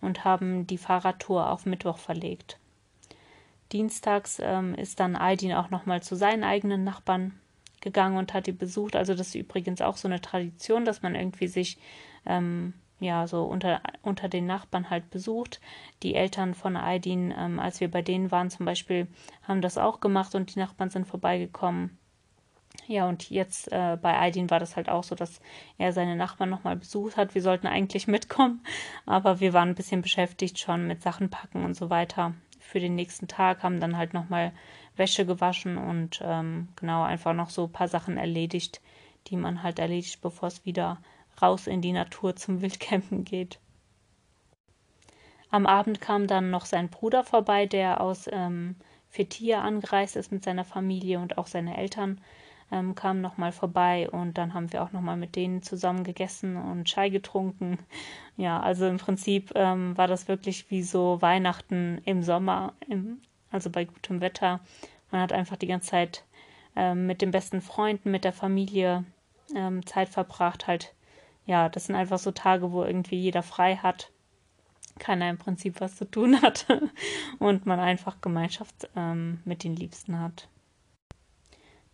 und 0.00 0.24
haben 0.24 0.66
die 0.66 0.78
Fahrradtour 0.78 1.50
auf 1.50 1.66
Mittwoch 1.66 1.98
verlegt. 1.98 2.58
Dienstags 3.72 4.38
ähm, 4.42 4.74
ist 4.74 5.00
dann 5.00 5.16
Aydin 5.16 5.52
auch 5.52 5.70
nochmal 5.70 6.02
zu 6.02 6.16
seinen 6.16 6.44
eigenen 6.44 6.84
Nachbarn 6.84 7.38
gegangen 7.80 8.16
und 8.16 8.34
hat 8.34 8.46
die 8.46 8.52
besucht. 8.52 8.96
Also 8.96 9.14
das 9.14 9.28
ist 9.28 9.34
übrigens 9.36 9.80
auch 9.80 9.96
so 9.96 10.08
eine 10.08 10.20
Tradition, 10.20 10.84
dass 10.84 11.02
man 11.02 11.14
irgendwie 11.14 11.46
sich 11.46 11.78
ähm, 12.26 12.74
ja, 13.00 13.26
so 13.26 13.44
unter, 13.44 13.80
unter 14.02 14.28
den 14.28 14.46
Nachbarn 14.46 14.90
halt 14.90 15.10
besucht. 15.10 15.60
Die 16.02 16.14
Eltern 16.14 16.54
von 16.54 16.76
Aydin, 16.76 17.32
ähm, 17.36 17.58
als 17.58 17.80
wir 17.80 17.90
bei 17.90 18.02
denen 18.02 18.30
waren 18.30 18.50
zum 18.50 18.66
Beispiel, 18.66 19.06
haben 19.42 19.62
das 19.62 19.78
auch 19.78 20.00
gemacht 20.00 20.34
und 20.34 20.54
die 20.54 20.58
Nachbarn 20.58 20.90
sind 20.90 21.06
vorbeigekommen. 21.06 21.98
Ja, 22.86 23.08
und 23.08 23.30
jetzt 23.30 23.70
äh, 23.70 23.96
bei 24.00 24.18
Aydin 24.18 24.50
war 24.50 24.58
das 24.58 24.76
halt 24.76 24.88
auch 24.88 25.04
so, 25.04 25.14
dass 25.14 25.40
er 25.78 25.92
seine 25.92 26.16
Nachbarn 26.16 26.50
nochmal 26.50 26.76
besucht 26.76 27.16
hat. 27.16 27.34
Wir 27.34 27.42
sollten 27.42 27.66
eigentlich 27.66 28.06
mitkommen, 28.08 28.64
aber 29.06 29.40
wir 29.40 29.52
waren 29.52 29.70
ein 29.70 29.74
bisschen 29.74 30.02
beschäftigt 30.02 30.58
schon 30.58 30.86
mit 30.86 31.02
Sachen 31.02 31.30
packen 31.30 31.64
und 31.64 31.74
so 31.74 31.90
weiter 31.90 32.34
für 32.58 32.80
den 32.80 32.94
nächsten 32.94 33.28
Tag, 33.28 33.62
haben 33.62 33.80
dann 33.80 33.96
halt 33.96 34.14
nochmal 34.14 34.52
Wäsche 34.96 35.26
gewaschen 35.26 35.76
und 35.76 36.20
ähm, 36.22 36.68
genau 36.76 37.02
einfach 37.02 37.32
noch 37.32 37.50
so 37.50 37.64
ein 37.64 37.72
paar 37.72 37.88
Sachen 37.88 38.16
erledigt, 38.16 38.80
die 39.26 39.36
man 39.36 39.62
halt 39.62 39.78
erledigt, 39.78 40.20
bevor 40.20 40.48
es 40.48 40.64
wieder 40.64 40.98
raus 41.40 41.66
in 41.66 41.80
die 41.80 41.92
Natur 41.92 42.36
zum 42.36 42.60
Wildcampen 42.60 43.24
geht. 43.24 43.58
Am 45.50 45.66
Abend 45.66 46.00
kam 46.00 46.26
dann 46.26 46.50
noch 46.50 46.64
sein 46.64 46.88
Bruder 46.90 47.24
vorbei, 47.24 47.66
der 47.66 48.00
aus 48.00 48.28
ähm, 48.30 48.76
Fethiya 49.08 49.62
angereist 49.62 50.14
ist 50.14 50.30
mit 50.30 50.44
seiner 50.44 50.64
Familie 50.64 51.18
und 51.18 51.38
auch 51.38 51.48
seine 51.48 51.76
Eltern. 51.76 52.20
Ähm, 52.72 52.94
kamen 52.94 53.20
nochmal 53.20 53.52
vorbei 53.52 54.08
und 54.10 54.38
dann 54.38 54.54
haben 54.54 54.72
wir 54.72 54.82
auch 54.82 54.92
nochmal 54.92 55.16
mit 55.16 55.36
denen 55.36 55.62
zusammen 55.62 56.04
gegessen 56.04 56.56
und 56.56 56.84
Chai 56.84 57.08
getrunken. 57.08 57.78
Ja, 58.36 58.58
also 58.58 58.86
im 58.86 58.96
Prinzip 58.96 59.52
ähm, 59.54 59.98
war 59.98 60.06
das 60.08 60.26
wirklich 60.26 60.70
wie 60.70 60.82
so 60.82 61.20
Weihnachten 61.20 62.00
im 62.06 62.22
Sommer, 62.22 62.72
im, 62.88 63.20
also 63.50 63.68
bei 63.68 63.84
gutem 63.84 64.22
Wetter. 64.22 64.60
Man 65.10 65.20
hat 65.20 65.34
einfach 65.34 65.56
die 65.56 65.66
ganze 65.66 65.90
Zeit 65.90 66.24
ähm, 66.74 67.06
mit 67.06 67.20
den 67.20 67.32
besten 67.32 67.60
Freunden, 67.60 68.10
mit 68.10 68.24
der 68.24 68.32
Familie 68.32 69.04
ähm, 69.54 69.84
Zeit 69.84 70.08
verbracht. 70.08 70.68
Halt, 70.68 70.94
ja, 71.44 71.68
das 71.68 71.84
sind 71.84 71.96
einfach 71.96 72.18
so 72.18 72.30
Tage, 72.30 72.72
wo 72.72 72.82
irgendwie 72.82 73.20
jeder 73.20 73.42
frei 73.42 73.76
hat, 73.76 74.10
keiner 74.98 75.28
im 75.28 75.36
Prinzip 75.36 75.78
was 75.82 75.96
zu 75.96 76.10
tun 76.10 76.40
hat 76.42 76.66
und 77.38 77.66
man 77.66 77.78
einfach 77.78 78.22
Gemeinschaft 78.22 78.88
ähm, 78.96 79.40
mit 79.44 79.64
den 79.64 79.76
Liebsten 79.76 80.18
hat. 80.18 80.48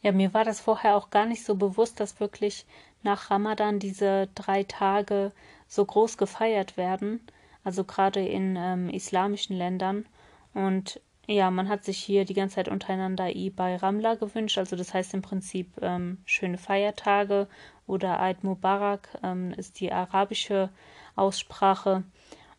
Ja, 0.06 0.12
mir 0.12 0.32
war 0.34 0.44
das 0.44 0.60
vorher 0.60 0.94
auch 0.94 1.10
gar 1.10 1.26
nicht 1.26 1.44
so 1.44 1.56
bewusst, 1.56 1.98
dass 1.98 2.20
wirklich 2.20 2.64
nach 3.02 3.28
Ramadan 3.28 3.80
diese 3.80 4.28
drei 4.36 4.62
Tage 4.62 5.32
so 5.66 5.84
groß 5.84 6.16
gefeiert 6.16 6.76
werden. 6.76 7.26
Also 7.64 7.82
gerade 7.82 8.24
in 8.24 8.54
ähm, 8.56 8.88
islamischen 8.88 9.56
Ländern. 9.56 10.06
Und 10.54 11.00
ja, 11.26 11.50
man 11.50 11.68
hat 11.68 11.82
sich 11.84 11.98
hier 11.98 12.24
die 12.24 12.34
ganze 12.34 12.54
Zeit 12.54 12.68
untereinander 12.68 13.32
bei 13.56 13.74
Ramla 13.74 14.14
gewünscht. 14.14 14.58
Also 14.58 14.76
das 14.76 14.94
heißt 14.94 15.12
im 15.12 15.22
Prinzip 15.22 15.72
ähm, 15.82 16.18
schöne 16.24 16.56
Feiertage 16.56 17.48
oder 17.88 18.20
Eid 18.20 18.44
Mubarak 18.44 19.08
ähm, 19.24 19.54
ist 19.54 19.80
die 19.80 19.92
arabische 19.92 20.68
Aussprache. 21.16 22.04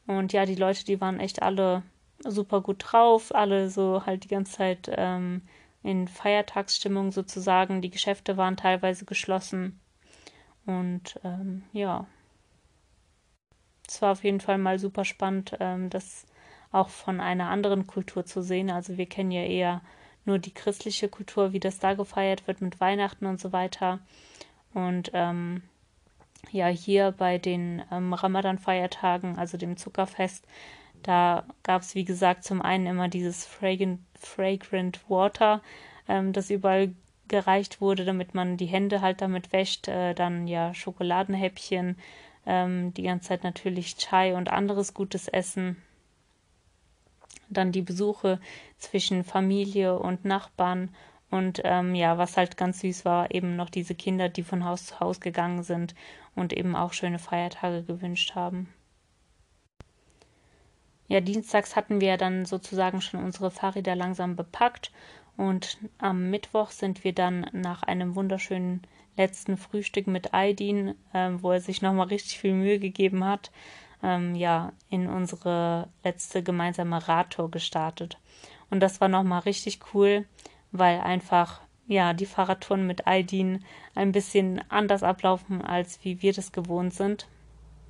Und 0.05 0.33
ja, 0.33 0.45
die 0.45 0.55
Leute, 0.55 0.83
die 0.83 0.99
waren 0.99 1.21
echt 1.21 1.41
alle 1.41 1.83
super 2.19 2.59
gut 2.59 2.83
drauf, 2.91 3.33
alle 3.33 3.69
so 3.69 4.05
halt 4.05 4.25
die 4.25 4.29
ganze 4.35 4.51
Zeit 4.51 4.91
ähm, 4.93 5.43
in 5.87 6.09
Feiertagsstimmung 6.09 7.11
sozusagen. 7.11 7.81
Die 7.81 7.89
Geschäfte 7.89 8.35
waren 8.35 8.57
teilweise 8.57 9.05
geschlossen. 9.05 9.79
Und 10.65 11.17
ähm, 11.23 11.63
ja, 11.71 12.05
es 13.87 14.01
war 14.01 14.11
auf 14.11 14.23
jeden 14.25 14.41
Fall 14.41 14.57
mal 14.57 14.79
super 14.79 15.05
spannend, 15.05 15.55
ähm, 15.61 15.89
das 15.89 16.25
auch 16.73 16.89
von 16.89 17.21
einer 17.21 17.49
anderen 17.49 17.87
Kultur 17.87 18.25
zu 18.25 18.41
sehen. 18.41 18.69
Also 18.69 18.97
wir 18.97 19.05
kennen 19.05 19.31
ja 19.31 19.43
eher 19.43 19.81
nur 20.25 20.39
die 20.39 20.53
christliche 20.53 21.07
Kultur, 21.07 21.53
wie 21.53 21.61
das 21.61 21.79
da 21.79 21.93
gefeiert 21.93 22.47
wird 22.47 22.59
mit 22.59 22.81
Weihnachten 22.81 23.25
und 23.25 23.39
so 23.39 23.53
weiter. 23.53 23.99
Und 24.73 25.11
ähm, 25.13 25.63
ja, 26.51 26.67
hier 26.67 27.13
bei 27.17 27.37
den 27.37 27.81
ähm, 27.91 28.13
Ramadan-Feiertagen, 28.13 29.37
also 29.37 29.57
dem 29.57 29.77
Zuckerfest, 29.77 30.45
da 31.07 31.45
gab 31.63 31.83
es, 31.83 31.95
wie 31.95 32.03
gesagt, 32.03 32.43
zum 32.43 32.61
einen 32.61 32.85
immer 32.85 33.07
dieses 33.07 33.45
Fragrant, 33.45 34.01
Fragrant 34.19 35.09
Water, 35.09 35.61
ähm, 36.09 36.33
das 36.33 36.49
überall 36.49 36.93
gereicht 37.29 37.79
wurde, 37.79 38.03
damit 38.03 38.35
man 38.35 38.57
die 38.57 38.65
Hände 38.65 38.99
halt 38.99 39.21
damit 39.21 39.53
wäscht. 39.53 39.87
Äh, 39.87 40.13
dann 40.13 40.47
ja 40.47 40.73
Schokoladenhäppchen, 40.73 41.95
ähm, 42.45 42.93
die 42.93 43.03
ganze 43.03 43.29
Zeit 43.29 43.45
natürlich 43.45 43.95
Chai 43.95 44.35
und 44.35 44.51
anderes 44.51 44.93
gutes 44.93 45.29
Essen. 45.29 45.77
Dann 47.49 47.71
die 47.71 47.83
Besuche 47.83 48.41
zwischen 48.77 49.23
Familie 49.23 49.97
und 49.97 50.25
Nachbarn. 50.25 50.93
Und 51.29 51.61
ähm, 51.63 51.95
ja, 51.95 52.17
was 52.17 52.35
halt 52.35 52.57
ganz 52.57 52.81
süß 52.81 53.05
war, 53.05 53.33
eben 53.33 53.55
noch 53.55 53.69
diese 53.69 53.95
Kinder, 53.95 54.27
die 54.27 54.43
von 54.43 54.65
Haus 54.65 54.87
zu 54.87 54.99
Haus 54.99 55.21
gegangen 55.21 55.63
sind 55.63 55.95
und 56.35 56.51
eben 56.51 56.75
auch 56.75 56.91
schöne 56.91 57.19
Feiertage 57.19 57.83
gewünscht 57.83 58.35
haben. 58.35 58.67
Ja, 61.07 61.21
dienstags 61.21 61.75
hatten 61.75 62.01
wir 62.01 62.17
dann 62.17 62.45
sozusagen 62.45 63.01
schon 63.01 63.23
unsere 63.23 63.49
Fahrräder 63.49 63.95
langsam 63.95 64.35
bepackt 64.35 64.91
und 65.37 65.77
am 65.99 66.29
Mittwoch 66.29 66.71
sind 66.71 67.03
wir 67.03 67.13
dann 67.13 67.47
nach 67.53 67.83
einem 67.83 68.15
wunderschönen 68.15 68.81
letzten 69.15 69.57
Frühstück 69.57 70.07
mit 70.07 70.33
Aidin, 70.33 70.95
äh, 71.13 71.29
wo 71.37 71.51
er 71.51 71.61
sich 71.61 71.81
nochmal 71.81 72.07
richtig 72.07 72.39
viel 72.39 72.53
Mühe 72.53 72.79
gegeben 72.79 73.23
hat, 73.23 73.51
ähm, 74.03 74.35
ja, 74.35 74.73
in 74.89 75.07
unsere 75.07 75.87
letzte 76.03 76.43
gemeinsame 76.43 77.07
Radtour 77.07 77.49
gestartet. 77.51 78.17
Und 78.69 78.81
das 78.81 78.99
war 78.99 79.07
nochmal 79.07 79.41
richtig 79.41 79.79
cool, 79.93 80.25
weil 80.71 80.99
einfach, 80.99 81.61
ja, 81.87 82.13
die 82.13 82.25
Fahrradtouren 82.25 82.85
mit 82.85 83.07
Aidin 83.07 83.63
ein 83.95 84.11
bisschen 84.11 84.61
anders 84.69 85.03
ablaufen, 85.03 85.61
als 85.61 86.03
wie 86.03 86.21
wir 86.21 86.33
das 86.33 86.51
gewohnt 86.51 86.93
sind. 86.93 87.27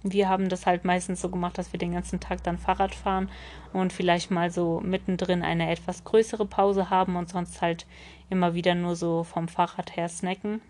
Wir 0.04 0.30
haben 0.30 0.48
das 0.50 0.66
halt 0.66 0.86
meistens 0.86 1.22
so 1.22 1.30
gemacht, 1.30 1.58
dass 1.58 1.74
wir 1.74 1.80
den 1.80 1.94
ganzen 1.94 2.20
Tag 2.20 2.44
dann 2.44 2.58
Fahrrad 2.58 2.94
fahren 2.94 3.30
und 3.74 3.92
vielleicht 3.92 4.32
mal 4.32 4.51
so 4.51 4.80
mittendrin 4.80 5.44
eine 5.44 5.72
etwas 5.72 6.04
größere 6.04 6.46
Pause 6.46 6.89
haben 6.89 7.16
und 7.16 7.30
sonst 7.30 7.62
halt 7.62 7.86
immer 8.30 8.54
wieder 8.54 8.75
nur 8.75 8.96
so 8.96 9.24
vom 9.24 9.48
Fahrrad 9.48 9.96
her 9.96 10.08
snacken. 10.08 10.62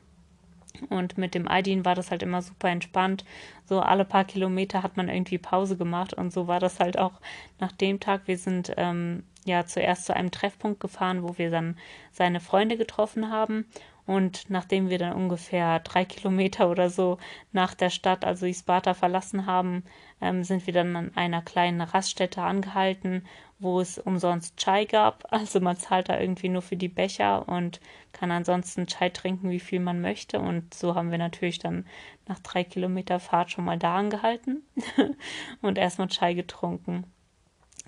Und 0.89 1.17
mit 1.17 1.33
dem 1.33 1.47
Aidin 1.47 1.85
war 1.85 1.95
das 1.95 2.11
halt 2.11 2.23
immer 2.23 2.41
super 2.41 2.69
entspannt. 2.69 3.25
So 3.65 3.79
alle 3.79 4.05
paar 4.05 4.25
Kilometer 4.25 4.83
hat 4.83 4.95
man 4.95 5.09
irgendwie 5.09 5.39
Pause 5.39 5.75
gemacht 5.75 6.13
und 6.13 6.31
so 6.31 6.47
war 6.47 6.59
das 6.59 6.79
halt 6.79 6.97
auch 6.97 7.13
nach 7.59 7.71
dem 7.71 7.99
Tag. 7.99 8.21
Wir 8.27 8.37
sind 8.37 8.73
ähm, 8.77 9.23
ja 9.45 9.65
zuerst 9.65 10.05
zu 10.05 10.15
einem 10.15 10.31
Treffpunkt 10.31 10.79
gefahren, 10.79 11.23
wo 11.23 11.37
wir 11.37 11.49
dann 11.49 11.77
seine 12.11 12.39
Freunde 12.39 12.77
getroffen 12.77 13.31
haben 13.31 13.65
und 14.07 14.49
nachdem 14.49 14.89
wir 14.89 14.97
dann 14.97 15.13
ungefähr 15.13 15.79
drei 15.81 16.05
Kilometer 16.05 16.71
oder 16.71 16.89
so 16.89 17.17
nach 17.51 17.73
der 17.73 17.89
Stadt, 17.89 18.23
also 18.23 18.45
Isparta, 18.45 18.93
verlassen 18.93 19.45
haben, 19.45 19.83
ähm, 20.21 20.43
sind 20.45 20.65
wir 20.65 20.73
dann 20.73 20.95
an 20.95 21.11
einer 21.15 21.41
kleinen 21.41 21.81
Raststätte 21.81 22.41
angehalten, 22.41 23.27
wo 23.59 23.81
es 23.81 23.99
umsonst 23.99 24.57
Chai 24.57 24.85
gab. 24.85 25.25
Also 25.31 25.59
man 25.59 25.75
zahlt 25.77 26.09
da 26.09 26.19
irgendwie 26.19 26.49
nur 26.49 26.61
für 26.61 26.77
die 26.77 26.87
Becher 26.87 27.49
und 27.49 27.81
kann 28.13 28.31
ansonsten 28.31 28.87
Chai 28.87 29.09
trinken, 29.09 29.49
wie 29.49 29.59
viel 29.59 29.81
man 29.81 29.99
möchte. 30.01 30.39
Und 30.39 30.73
so 30.73 30.95
haben 30.95 31.11
wir 31.11 31.17
natürlich 31.17 31.59
dann 31.59 31.85
nach 32.27 32.39
drei 32.39 32.63
Kilometer 32.63 33.19
Fahrt 33.19 33.51
schon 33.51 33.65
mal 33.65 33.77
da 33.77 33.97
angehalten 33.97 34.63
und 35.61 35.77
erstmal 35.77 36.07
Chai 36.07 36.33
getrunken 36.33 37.05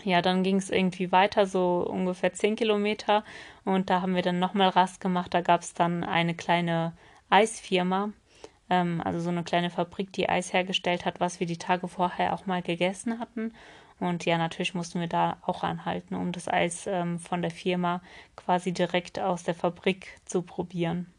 ja, 0.04 0.22
dann 0.22 0.44
ging 0.44 0.58
es 0.58 0.70
irgendwie 0.70 1.12
weiter, 1.12 1.46
so 1.46 1.86
ungefähr 1.90 2.34
zehn 2.34 2.56
Kilometer. 2.56 3.24
Und 3.66 3.90
da 3.90 4.02
haben 4.02 4.16
wir 4.16 4.22
dann 4.22 4.40
nochmal 4.40 4.70
Rast 4.70 5.02
gemacht. 5.02 5.34
Da 5.34 5.42
gab 5.42 5.62
es 5.62 5.74
dann 5.74 6.04
eine 6.04 6.36
kleine 6.36 6.94
Eisfirma, 7.30 8.12
ähm, 8.70 9.02
also 9.04 9.20
so 9.20 9.30
eine 9.30 9.44
kleine 9.44 9.70
Fabrik, 9.70 10.14
die 10.14 10.30
Eis 10.30 10.54
hergestellt 10.54 11.06
hat, 11.06 11.20
was 11.20 11.40
wir 11.40 11.48
die 11.48 11.58
Tage 11.58 11.88
vorher 11.88 12.34
auch 12.34 12.46
mal 12.46 12.62
gegessen 12.62 13.20
hatten. 13.20 13.54
Und 14.00 14.26
ja, 14.26 14.38
natürlich 14.38 14.74
mussten 14.74 15.00
wir 15.02 15.08
da 15.08 15.38
auch 15.46 15.64
anhalten, 15.64 16.16
um 16.16 16.32
das 16.32 16.48
Eis 16.48 16.88
ähm, 16.88 17.20
von 17.20 17.42
der 17.42 17.52
Firma 17.52 18.02
quasi 18.36 18.72
direkt 18.72 19.20
aus 19.20 19.44
der 19.44 19.56
Fabrik 19.56 20.20
zu 20.26 20.42
probieren 20.42 21.14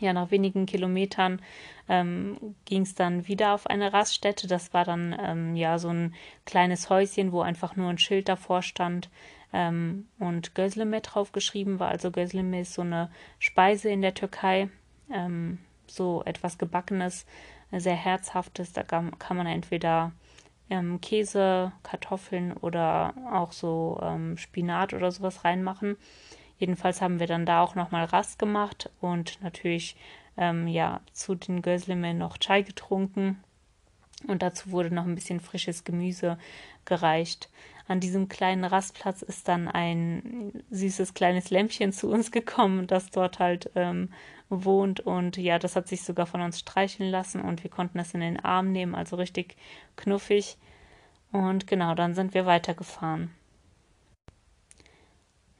ja, 0.00 0.12
nach 0.12 0.30
wenigen 0.30 0.66
Kilometern 0.66 1.40
ähm, 1.88 2.54
ging 2.64 2.82
es 2.82 2.94
dann 2.94 3.26
wieder 3.28 3.54
auf 3.54 3.66
eine 3.66 3.92
Raststätte. 3.92 4.46
Das 4.46 4.72
war 4.74 4.84
dann 4.84 5.16
ähm, 5.20 5.56
ja 5.56 5.78
so 5.78 5.88
ein 5.88 6.14
kleines 6.44 6.90
Häuschen, 6.90 7.32
wo 7.32 7.40
einfach 7.40 7.76
nur 7.76 7.88
ein 7.88 7.98
Schild 7.98 8.28
davor 8.28 8.62
stand 8.62 9.10
ähm, 9.52 10.06
und 10.18 10.54
Gözleme 10.54 11.00
drauf 11.00 11.32
geschrieben 11.32 11.78
war. 11.78 11.88
Also 11.88 12.10
Gözleme 12.10 12.60
ist 12.60 12.74
so 12.74 12.82
eine 12.82 13.10
Speise 13.38 13.90
in 13.90 14.02
der 14.02 14.14
Türkei, 14.14 14.68
ähm, 15.12 15.58
so 15.86 16.22
etwas 16.24 16.58
Gebackenes, 16.58 17.26
sehr 17.72 17.96
Herzhaftes. 17.96 18.72
Da 18.72 18.82
kann, 18.82 19.18
kann 19.18 19.36
man 19.36 19.46
entweder 19.46 20.12
ähm, 20.70 21.00
Käse, 21.00 21.72
Kartoffeln 21.82 22.52
oder 22.52 23.14
auch 23.32 23.52
so 23.52 23.98
ähm, 24.02 24.36
Spinat 24.36 24.94
oder 24.94 25.10
sowas 25.10 25.44
reinmachen. 25.44 25.96
Jedenfalls 26.58 27.00
haben 27.00 27.20
wir 27.20 27.26
dann 27.26 27.46
da 27.46 27.62
auch 27.62 27.74
nochmal 27.74 28.04
Rast 28.04 28.38
gemacht 28.38 28.90
und 29.00 29.40
natürlich 29.42 29.96
ähm, 30.36 30.66
ja 30.66 31.00
zu 31.12 31.34
den 31.34 31.62
Gözleme 31.62 32.14
noch 32.14 32.38
Chai 32.38 32.62
getrunken. 32.62 33.42
Und 34.26 34.42
dazu 34.42 34.72
wurde 34.72 34.92
noch 34.92 35.04
ein 35.04 35.14
bisschen 35.14 35.38
frisches 35.38 35.84
Gemüse 35.84 36.38
gereicht. 36.84 37.48
An 37.86 38.00
diesem 38.00 38.28
kleinen 38.28 38.64
Rastplatz 38.64 39.22
ist 39.22 39.48
dann 39.48 39.68
ein 39.68 40.64
süßes 40.70 41.14
kleines 41.14 41.50
Lämpchen 41.50 41.92
zu 41.92 42.10
uns 42.10 42.32
gekommen, 42.32 42.86
das 42.86 43.10
dort 43.10 43.38
halt 43.38 43.70
ähm, 43.76 44.10
wohnt. 44.50 45.00
Und 45.00 45.36
ja, 45.36 45.58
das 45.58 45.76
hat 45.76 45.88
sich 45.88 46.02
sogar 46.02 46.26
von 46.26 46.40
uns 46.40 46.58
streicheln 46.58 47.10
lassen 47.10 47.40
und 47.40 47.62
wir 47.62 47.70
konnten 47.70 47.98
es 47.98 48.12
in 48.12 48.20
den 48.20 48.40
Arm 48.40 48.72
nehmen, 48.72 48.94
also 48.94 49.16
richtig 49.16 49.56
knuffig. 49.96 50.58
Und 51.30 51.66
genau, 51.66 51.94
dann 51.94 52.14
sind 52.14 52.34
wir 52.34 52.44
weitergefahren. 52.44 53.30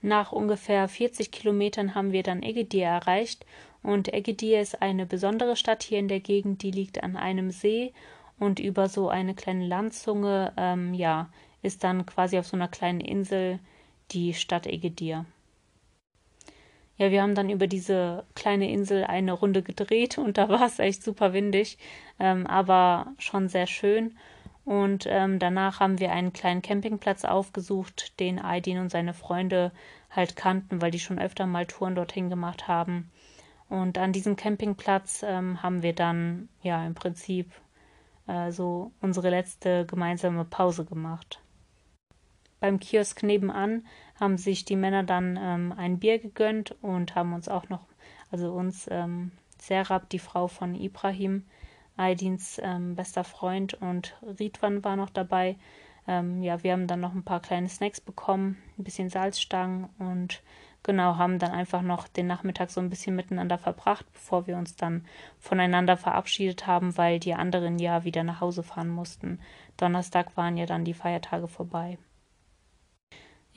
Nach 0.00 0.32
ungefähr 0.32 0.88
40 0.88 1.30
Kilometern 1.30 1.94
haben 1.94 2.12
wir 2.12 2.22
dann 2.22 2.42
Egedir 2.42 2.86
erreicht 2.86 3.44
und 3.82 4.12
Egedir 4.12 4.60
ist 4.60 4.80
eine 4.80 5.06
besondere 5.06 5.56
Stadt 5.56 5.82
hier 5.82 5.98
in 5.98 6.08
der 6.08 6.20
Gegend, 6.20 6.62
die 6.62 6.70
liegt 6.70 7.02
an 7.02 7.16
einem 7.16 7.50
See 7.50 7.92
und 8.38 8.60
über 8.60 8.88
so 8.88 9.08
eine 9.08 9.34
kleine 9.34 9.66
Landzunge, 9.66 10.52
ähm, 10.56 10.94
ja, 10.94 11.30
ist 11.62 11.82
dann 11.82 12.06
quasi 12.06 12.38
auf 12.38 12.46
so 12.46 12.56
einer 12.56 12.68
kleinen 12.68 13.00
Insel 13.00 13.58
die 14.12 14.34
Stadt 14.34 14.66
Egedir. 14.66 15.26
Ja, 16.96 17.12
wir 17.12 17.22
haben 17.22 17.36
dann 17.36 17.48
über 17.48 17.68
diese 17.68 18.24
kleine 18.34 18.70
Insel 18.70 19.04
eine 19.04 19.32
Runde 19.32 19.62
gedreht 19.62 20.18
und 20.18 20.38
da 20.38 20.48
war 20.48 20.66
es 20.66 20.78
echt 20.78 21.02
super 21.02 21.32
windig, 21.32 21.78
ähm, 22.18 22.46
aber 22.46 23.12
schon 23.18 23.48
sehr 23.48 23.66
schön. 23.66 24.16
Und 24.68 25.06
ähm, 25.08 25.38
danach 25.38 25.80
haben 25.80 25.98
wir 25.98 26.12
einen 26.12 26.34
kleinen 26.34 26.60
Campingplatz 26.60 27.24
aufgesucht, 27.24 28.20
den 28.20 28.38
Aydin 28.38 28.80
und 28.80 28.90
seine 28.90 29.14
Freunde 29.14 29.72
halt 30.10 30.36
kannten, 30.36 30.82
weil 30.82 30.90
die 30.90 31.00
schon 31.00 31.18
öfter 31.18 31.46
mal 31.46 31.64
Touren 31.64 31.94
dorthin 31.94 32.28
gemacht 32.28 32.68
haben. 32.68 33.10
Und 33.70 33.96
an 33.96 34.12
diesem 34.12 34.36
Campingplatz 34.36 35.24
ähm, 35.26 35.62
haben 35.62 35.82
wir 35.82 35.94
dann 35.94 36.50
ja 36.60 36.84
im 36.86 36.94
Prinzip 36.94 37.50
äh, 38.26 38.52
so 38.52 38.92
unsere 39.00 39.30
letzte 39.30 39.86
gemeinsame 39.86 40.44
Pause 40.44 40.84
gemacht. 40.84 41.40
Beim 42.60 42.78
Kiosk 42.78 43.22
nebenan 43.22 43.86
haben 44.20 44.36
sich 44.36 44.66
die 44.66 44.76
Männer 44.76 45.02
dann 45.02 45.38
ähm, 45.40 45.72
ein 45.74 45.98
Bier 45.98 46.18
gegönnt 46.18 46.76
und 46.82 47.14
haben 47.14 47.32
uns 47.32 47.48
auch 47.48 47.70
noch, 47.70 47.86
also 48.30 48.52
uns, 48.52 48.86
ähm, 48.90 49.32
Serap, 49.58 50.10
die 50.10 50.18
Frau 50.18 50.46
von 50.46 50.74
Ibrahim, 50.74 51.46
Aydins 51.98 52.60
ähm, 52.62 52.94
bester 52.94 53.24
Freund 53.24 53.74
und 53.74 54.16
Ridwan 54.38 54.84
war 54.84 54.96
noch 54.96 55.10
dabei. 55.10 55.56
Ähm, 56.06 56.42
ja, 56.42 56.62
wir 56.62 56.72
haben 56.72 56.86
dann 56.86 57.00
noch 57.00 57.14
ein 57.14 57.24
paar 57.24 57.40
kleine 57.40 57.68
Snacks 57.68 58.00
bekommen, 58.00 58.56
ein 58.78 58.84
bisschen 58.84 59.10
Salzstangen 59.10 59.88
und 59.98 60.42
genau, 60.82 61.16
haben 61.16 61.38
dann 61.38 61.52
einfach 61.52 61.82
noch 61.82 62.08
den 62.08 62.26
Nachmittag 62.26 62.70
so 62.70 62.80
ein 62.80 62.88
bisschen 62.88 63.14
miteinander 63.14 63.58
verbracht, 63.58 64.06
bevor 64.12 64.46
wir 64.46 64.56
uns 64.56 64.76
dann 64.76 65.04
voneinander 65.38 65.96
verabschiedet 65.96 66.66
haben, 66.66 66.96
weil 66.96 67.18
die 67.18 67.34
anderen 67.34 67.78
ja 67.78 68.04
wieder 68.04 68.24
nach 68.24 68.40
Hause 68.40 68.62
fahren 68.62 68.88
mussten. 68.88 69.40
Donnerstag 69.76 70.36
waren 70.36 70.56
ja 70.56 70.66
dann 70.66 70.84
die 70.84 70.94
Feiertage 70.94 71.48
vorbei 71.48 71.98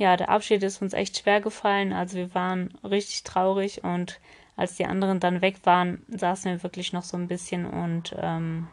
ja, 0.02 0.18
der 0.18 0.30
Abschied 0.30 0.64
ist 0.64 0.82
uns 0.82 0.94
echt 0.94 1.20
schwer 1.20 1.42
gefallen. 1.42 1.94
Also 1.94 2.18
wir 2.18 2.34
waren 2.34 2.74
richtig 2.84 3.24
traurig 3.24 3.84
und 3.84 4.20
als 4.56 4.76
die 4.76 4.86
anderen 4.86 5.20
dann 5.20 5.42
weg 5.42 5.60
waren, 5.64 6.04
saßen 6.10 6.52
wir 6.52 6.64
wirklich 6.64 6.94
noch 6.94 7.04
so 7.04 7.18
ein 7.18 7.28
bisschen 7.28 7.66
und 7.66 8.16
ähm, 8.18 8.68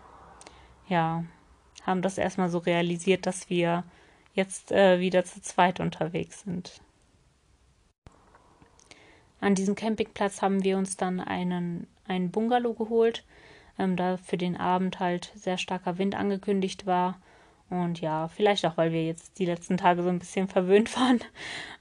ja, 0.88 1.24
haben 1.84 2.02
das 2.02 2.18
erstmal 2.18 2.48
so 2.48 2.58
realisiert, 2.58 3.26
dass 3.26 3.48
wir 3.48 3.84
jetzt 4.34 4.72
äh, 4.72 5.00
wieder 5.00 5.24
zu 5.24 5.40
zweit 5.40 5.80
unterwegs 5.80 6.42
sind. 6.42 6.80
An 9.40 9.54
diesem 9.54 9.74
Campingplatz 9.74 10.42
haben 10.42 10.64
wir 10.64 10.76
uns 10.76 10.96
dann 10.96 11.20
einen, 11.20 11.86
einen 12.06 12.30
Bungalow 12.30 12.74
geholt, 12.74 13.24
ähm, 13.78 13.96
da 13.96 14.16
für 14.16 14.36
den 14.36 14.56
Abend 14.56 15.00
halt 15.00 15.32
sehr 15.36 15.58
starker 15.58 15.98
Wind 15.98 16.14
angekündigt 16.14 16.86
war 16.86 17.20
und 17.70 18.00
ja, 18.00 18.28
vielleicht 18.28 18.64
auch, 18.64 18.76
weil 18.76 18.92
wir 18.92 19.04
jetzt 19.04 19.38
die 19.38 19.44
letzten 19.44 19.76
Tage 19.76 20.02
so 20.02 20.08
ein 20.08 20.18
bisschen 20.18 20.48
verwöhnt 20.48 20.96
waren 20.96 21.20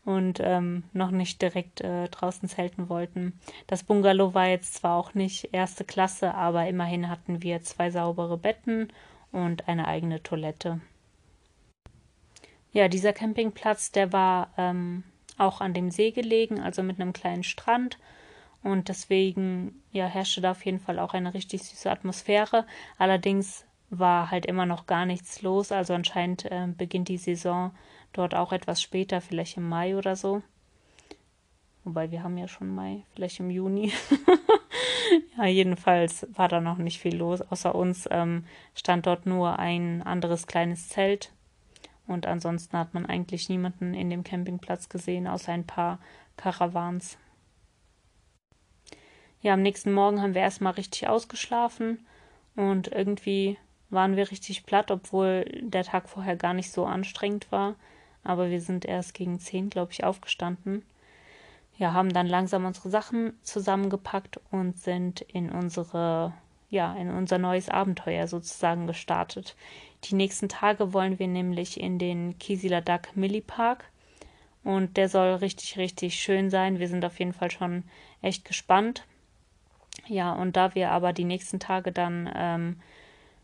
und 0.04 0.40
ähm, 0.42 0.84
noch 0.94 1.12
nicht 1.12 1.42
direkt 1.42 1.82
äh, 1.82 2.10
draußen 2.10 2.50
zelten 2.50 2.90
wollten. 2.90 3.40
Das 3.68 3.84
Bungalow 3.84 4.34
war 4.34 4.48
jetzt 4.48 4.76
zwar 4.76 4.98
auch 4.98 5.14
nicht 5.14 5.50
erste 5.54 5.86
Klasse, 5.86 6.34
aber 6.34 6.68
immerhin 6.68 7.10
hatten 7.10 7.42
wir 7.42 7.62
zwei 7.62 7.90
saubere 7.90 8.38
Betten 8.38 8.92
und 9.32 9.68
eine 9.68 9.88
eigene 9.88 10.22
Toilette. 10.24 10.82
Ja, 12.74 12.90
dieser 12.90 13.14
Campingplatz, 13.14 13.92
der 13.92 14.12
war 14.12 14.52
ähm, 14.58 15.04
auch 15.38 15.62
an 15.62 15.74
dem 15.74 15.90
See 15.90 16.12
gelegen, 16.12 16.60
also 16.60 16.84
mit 16.84 17.00
einem 17.00 17.14
kleinen 17.14 17.44
Strand. 17.44 17.98
Und 18.64 18.90
deswegen 18.90 19.82
ja, 19.92 20.06
herrschte 20.06 20.42
da 20.42 20.52
auf 20.52 20.66
jeden 20.66 20.80
Fall 20.80 21.00
auch 21.00 21.14
eine 21.14 21.34
richtig 21.34 21.64
süße 21.64 21.90
Atmosphäre. 21.90 22.66
Allerdings 22.98 23.67
war 23.90 24.32
halt 24.32 24.46
immer 24.46 24.66
noch 24.66 24.86
gar 24.86 25.06
nichts 25.06 25.42
los. 25.42 25.72
Also 25.72 25.94
anscheinend 25.94 26.46
äh, 26.46 26.68
beginnt 26.68 27.08
die 27.08 27.18
Saison 27.18 27.72
dort 28.14 28.36
auch 28.36 28.52
etwas 28.52 28.82
später, 28.82 29.22
vielleicht 29.22 29.58
im 29.58 29.68
Mai 29.68 29.96
oder 29.96 30.16
so. 30.16 30.42
Wobei 31.84 32.12
wir 32.12 32.22
haben 32.24 32.38
ja 32.38 32.48
schon 32.48 32.74
Mai, 32.74 33.04
vielleicht 33.14 33.40
im 33.40 33.50
Juni. 33.50 33.94
ja, 35.38 35.46
jedenfalls 35.46 36.28
war 36.34 36.50
da 36.50 36.60
noch 36.60 36.78
nicht 36.78 37.00
viel 37.00 37.16
los. 37.16 37.42
Außer 37.42 37.74
uns 37.74 38.08
ähm, 38.12 38.44
stand 38.76 39.06
dort 39.06 39.26
nur 39.26 39.58
ein 39.58 40.02
anderes 40.04 40.48
kleines 40.48 40.90
Zelt. 40.90 41.32
Und 42.06 42.26
ansonsten 42.26 42.78
hat 42.78 42.94
man 42.94 43.06
eigentlich 43.06 43.48
niemanden 43.50 43.94
in 43.94 44.10
dem 44.10 44.24
Campingplatz 44.24 44.90
gesehen, 44.90 45.28
außer 45.28 45.52
ein 45.52 45.66
paar 45.66 46.00
Karawans. 46.36 47.18
Ja, 49.42 49.54
am 49.54 49.62
nächsten 49.62 49.94
Morgen 49.94 50.22
haben 50.22 50.34
wir 50.34 50.42
erstmal 50.42 50.74
richtig 50.74 51.08
ausgeschlafen 51.08 52.06
und 52.56 52.88
irgendwie 52.88 53.58
waren 53.90 54.16
wir 54.16 54.30
richtig 54.32 54.66
platt, 54.66 54.92
obwohl 54.92 55.46
der 55.62 55.84
Tag 55.84 56.10
vorher 56.10 56.36
gar 56.36 56.54
nicht 56.54 56.72
so 56.72 56.86
anstrengend 56.86 57.52
war. 57.52 57.76
Aber 58.24 58.50
wir 58.50 58.62
sind 58.62 58.86
erst 58.86 59.14
gegen 59.14 59.40
zehn, 59.40 59.70
glaube 59.70 59.92
ich, 59.94 60.04
aufgestanden. 60.04 60.84
Ja, 61.78 61.94
haben 61.94 62.12
dann 62.12 62.28
langsam 62.28 62.66
unsere 62.66 62.90
Sachen 62.90 63.34
zusammengepackt 63.44 64.40
und 64.52 64.78
sind 64.78 65.22
in 65.22 65.52
unsere, 65.52 66.34
ja, 66.70 66.96
in 66.96 67.10
unser 67.12 67.38
neues 67.38 67.70
Abenteuer 67.70 68.28
sozusagen 68.28 68.88
gestartet. 68.88 69.56
Die 70.06 70.16
nächsten 70.16 70.50
Tage 70.50 70.92
wollen 70.94 71.20
wir 71.20 71.28
nämlich 71.28 71.80
in 71.80 72.00
den 72.00 72.38
Kisiladak 72.40 73.16
Milli 73.16 73.42
Park. 73.42 73.86
Und 74.64 74.98
der 74.98 75.08
soll 75.08 75.36
richtig, 75.36 75.78
richtig 75.78 76.16
schön 76.16 76.50
sein. 76.50 76.80
Wir 76.80 76.90
sind 76.90 77.06
auf 77.06 77.20
jeden 77.20 77.34
Fall 77.34 77.52
schon 77.52 77.84
echt 78.22 78.44
gespannt. 78.44 79.06
Ja, 80.08 80.34
und 80.34 80.58
da 80.58 80.76
wir 80.76 80.92
aber 80.92 81.14
die 81.14 81.24
nächsten 81.24 81.60
Tage 81.60 81.92
dann 81.92 82.30
ähm, 82.36 82.82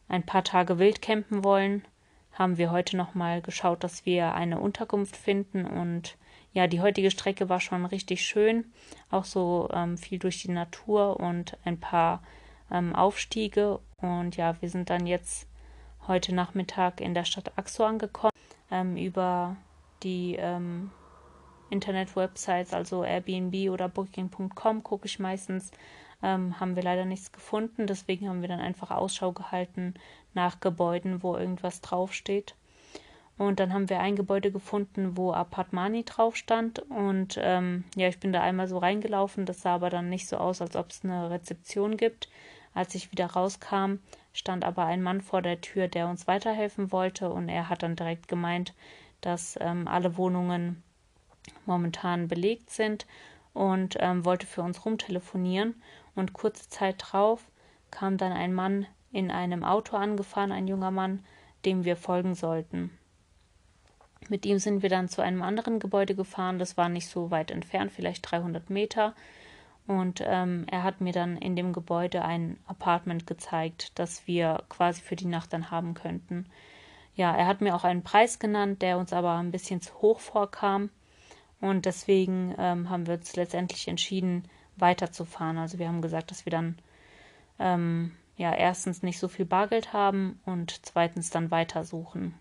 ein 0.08 0.24
paar 0.24 0.44
Tage 0.44 0.80
wild 0.80 1.02
campen 1.02 1.44
wollen, 1.44 1.86
haben 2.34 2.58
wir 2.58 2.72
heute 2.72 2.98
nochmal 2.98 3.42
geschaut, 3.42 3.84
dass 3.84 4.06
wir 4.06 4.34
eine 4.34 4.60
Unterkunft 4.60 5.16
finden. 5.16 5.66
Und 5.66 6.18
ja, 6.54 6.68
die 6.68 6.82
heutige 6.82 7.12
Strecke 7.12 7.50
war 7.50 7.60
schon 7.60 7.86
richtig 7.86 8.26
schön. 8.26 8.66
Auch 9.12 9.26
so 9.26 9.70
ähm, 9.72 9.98
viel 9.98 10.20
durch 10.20 10.42
die 10.42 10.52
Natur 10.52 11.20
und 11.20 11.58
ein 11.64 11.80
paar 11.80 12.24
ähm, 12.72 12.96
Aufstiege. 12.96 13.80
Und 13.98 14.36
ja, 14.36 14.60
wir 14.62 14.70
sind 14.70 14.90
dann 14.90 15.06
jetzt 15.06 15.48
heute 16.08 16.34
Nachmittag 16.34 17.02
in 17.02 17.14
der 17.14 17.26
Stadt 17.26 17.58
Axo 17.58 17.84
angekommen. 17.84 18.34
Ähm, 18.72 18.98
über 18.98 19.56
die 20.02 20.36
ähm, 20.40 20.92
Internet-Websites, 21.70 22.74
also 22.74 23.04
Airbnb 23.04 23.70
oder 23.72 23.90
Booking.com, 23.90 24.84
gucke 24.84 25.06
ich 25.06 25.20
meistens 25.20 25.72
ähm, 26.24 26.60
haben 26.60 26.76
wir 26.76 26.84
leider 26.84 27.06
nichts 27.06 27.32
gefunden. 27.32 27.86
Deswegen 27.86 28.30
haben 28.30 28.42
wir 28.42 28.48
dann 28.48 28.62
einfach 28.62 28.90
Ausschau 28.90 29.34
gehalten 29.34 29.94
nach 30.34 30.60
Gebäuden, 30.62 31.22
wo 31.22 31.36
irgendwas 31.36 31.82
draufsteht. 31.82 32.56
Und 33.38 33.60
dann 33.60 33.74
haben 33.74 33.90
wir 33.90 34.00
ein 34.00 34.16
Gebäude 34.16 34.52
gefunden, 34.52 35.18
wo 35.18 35.34
Apartmani 35.34 36.06
drauf 36.06 36.36
stand. 36.36 36.80
Und 36.90 37.38
ähm, 37.42 37.84
ja, 37.96 38.08
ich 38.08 38.20
bin 38.20 38.32
da 38.32 38.42
einmal 38.42 38.68
so 38.68 38.78
reingelaufen. 38.78 39.46
Das 39.46 39.62
sah 39.62 39.76
aber 39.76 39.90
dann 39.90 40.10
nicht 40.10 40.28
so 40.28 40.38
aus, 40.38 40.62
als 40.62 40.76
ob 40.76 40.92
es 40.92 41.04
eine 41.04 41.30
Rezeption 41.30 41.98
gibt. 41.98 42.30
Als 42.74 42.96
ich 42.96 43.12
wieder 43.12 43.28
rauskam, 43.28 43.96
stand 44.34 44.64
aber 44.64 44.86
ein 44.86 45.04
Mann 45.04 45.22
vor 45.22 45.42
der 45.42 45.62
Tür, 45.62 45.88
der 45.88 46.08
uns 46.08 46.28
weiterhelfen 46.28 46.92
wollte. 46.92 47.30
Und 47.30 47.50
er 47.50 47.70
hat 47.70 47.84
dann 47.84 47.96
direkt 47.96 48.28
gemeint, 48.28 48.74
dass 49.22 49.58
ähm, 49.62 49.88
alle 49.88 50.16
Wohnungen 50.18 50.82
momentan 51.66 52.28
belegt 52.28 52.70
sind 52.70 53.06
und 53.54 53.98
ähm, 54.00 54.26
wollte 54.26 54.48
für 54.48 54.62
uns 54.62 54.86
rumtelefonieren 54.86 55.76
und 56.16 56.34
kurze 56.34 56.70
Zeit 56.70 56.96
drauf 57.00 57.46
kam 57.92 58.18
dann 58.18 58.32
ein 58.32 58.54
Mann 58.54 58.88
in 59.12 59.32
einem 59.32 59.64
Auto 59.64 59.96
angefahren, 59.96 60.52
ein 60.52 60.68
junger 60.68 60.92
Mann, 60.92 61.24
dem 61.66 61.86
wir 61.86 61.96
folgen 61.96 62.36
sollten. 62.36 62.92
Mit 64.30 64.46
ihm 64.46 64.58
sind 64.58 64.82
wir 64.82 64.90
dann 64.90 65.10
zu 65.10 65.22
einem 65.22 65.42
anderen 65.42 65.80
Gebäude 65.80 66.16
gefahren, 66.16 66.60
das 66.60 66.78
war 66.78 66.90
nicht 66.90 67.08
so 67.08 67.30
weit 67.30 67.52
entfernt, 67.52 67.92
vielleicht 67.92 68.30
300 68.30 68.70
Meter. 68.70 69.14
Und 69.86 70.24
ähm, 70.26 70.66
er 70.72 70.84
hat 70.84 71.02
mir 71.02 71.12
dann 71.12 71.38
in 71.38 71.56
dem 71.56 71.74
Gebäude 71.74 72.24
ein 72.24 72.58
Apartment 72.68 73.28
gezeigt, 73.28 74.00
das 74.00 74.26
wir 74.28 74.64
quasi 74.70 75.02
für 75.02 75.18
die 75.18 75.26
Nacht 75.26 75.52
dann 75.52 75.72
haben 75.72 75.94
könnten. 75.94 76.46
Ja, 77.16 77.36
er 77.36 77.48
hat 77.48 77.62
mir 77.62 77.76
auch 77.76 77.84
einen 77.84 78.04
Preis 78.04 78.40
genannt, 78.40 78.82
der 78.82 78.98
uns 78.98 79.12
aber 79.12 79.34
ein 79.34 79.52
bisschen 79.52 79.82
zu 79.82 79.94
hoch 80.02 80.20
vorkam. 80.20 80.90
Und 81.60 81.86
deswegen 81.86 82.56
ähm, 82.58 82.90
haben 82.90 83.08
wir 83.08 83.16
uns 83.16 83.36
letztendlich 83.36 83.88
entschieden, 83.88 84.48
weiterzufahren. 84.78 85.58
Also 85.58 85.80
wir 85.80 85.88
haben 85.88 86.02
gesagt, 86.02 86.32
dass 86.32 86.46
wir 86.46 86.52
dann 86.52 86.78
ähm, 87.60 88.12
ja 88.38 88.54
erstens 88.54 89.04
nicht 89.04 89.20
so 89.20 89.28
viel 89.28 89.46
Bargeld 89.46 89.94
haben 89.94 90.40
und 90.46 90.86
zweitens 90.86 91.30
dann 91.30 91.52
weitersuchen. 91.52 92.34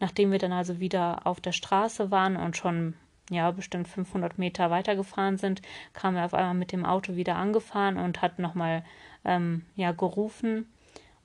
Nachdem 0.00 0.30
wir 0.30 0.38
dann 0.38 0.52
also 0.52 0.80
wieder 0.80 1.26
auf 1.26 1.40
der 1.40 1.52
Straße 1.52 2.10
waren 2.10 2.36
und 2.36 2.56
schon 2.56 2.94
ja 3.30 3.50
bestimmt 3.50 3.88
500 3.88 4.38
Meter 4.38 4.70
weitergefahren 4.70 5.36
sind, 5.36 5.62
kam 5.92 6.16
er 6.16 6.24
auf 6.24 6.34
einmal 6.34 6.54
mit 6.54 6.72
dem 6.72 6.84
Auto 6.84 7.16
wieder 7.16 7.36
angefahren 7.36 7.98
und 7.98 8.22
hat 8.22 8.38
nochmal 8.38 8.84
ähm, 9.24 9.64
ja 9.74 9.92
gerufen 9.92 10.66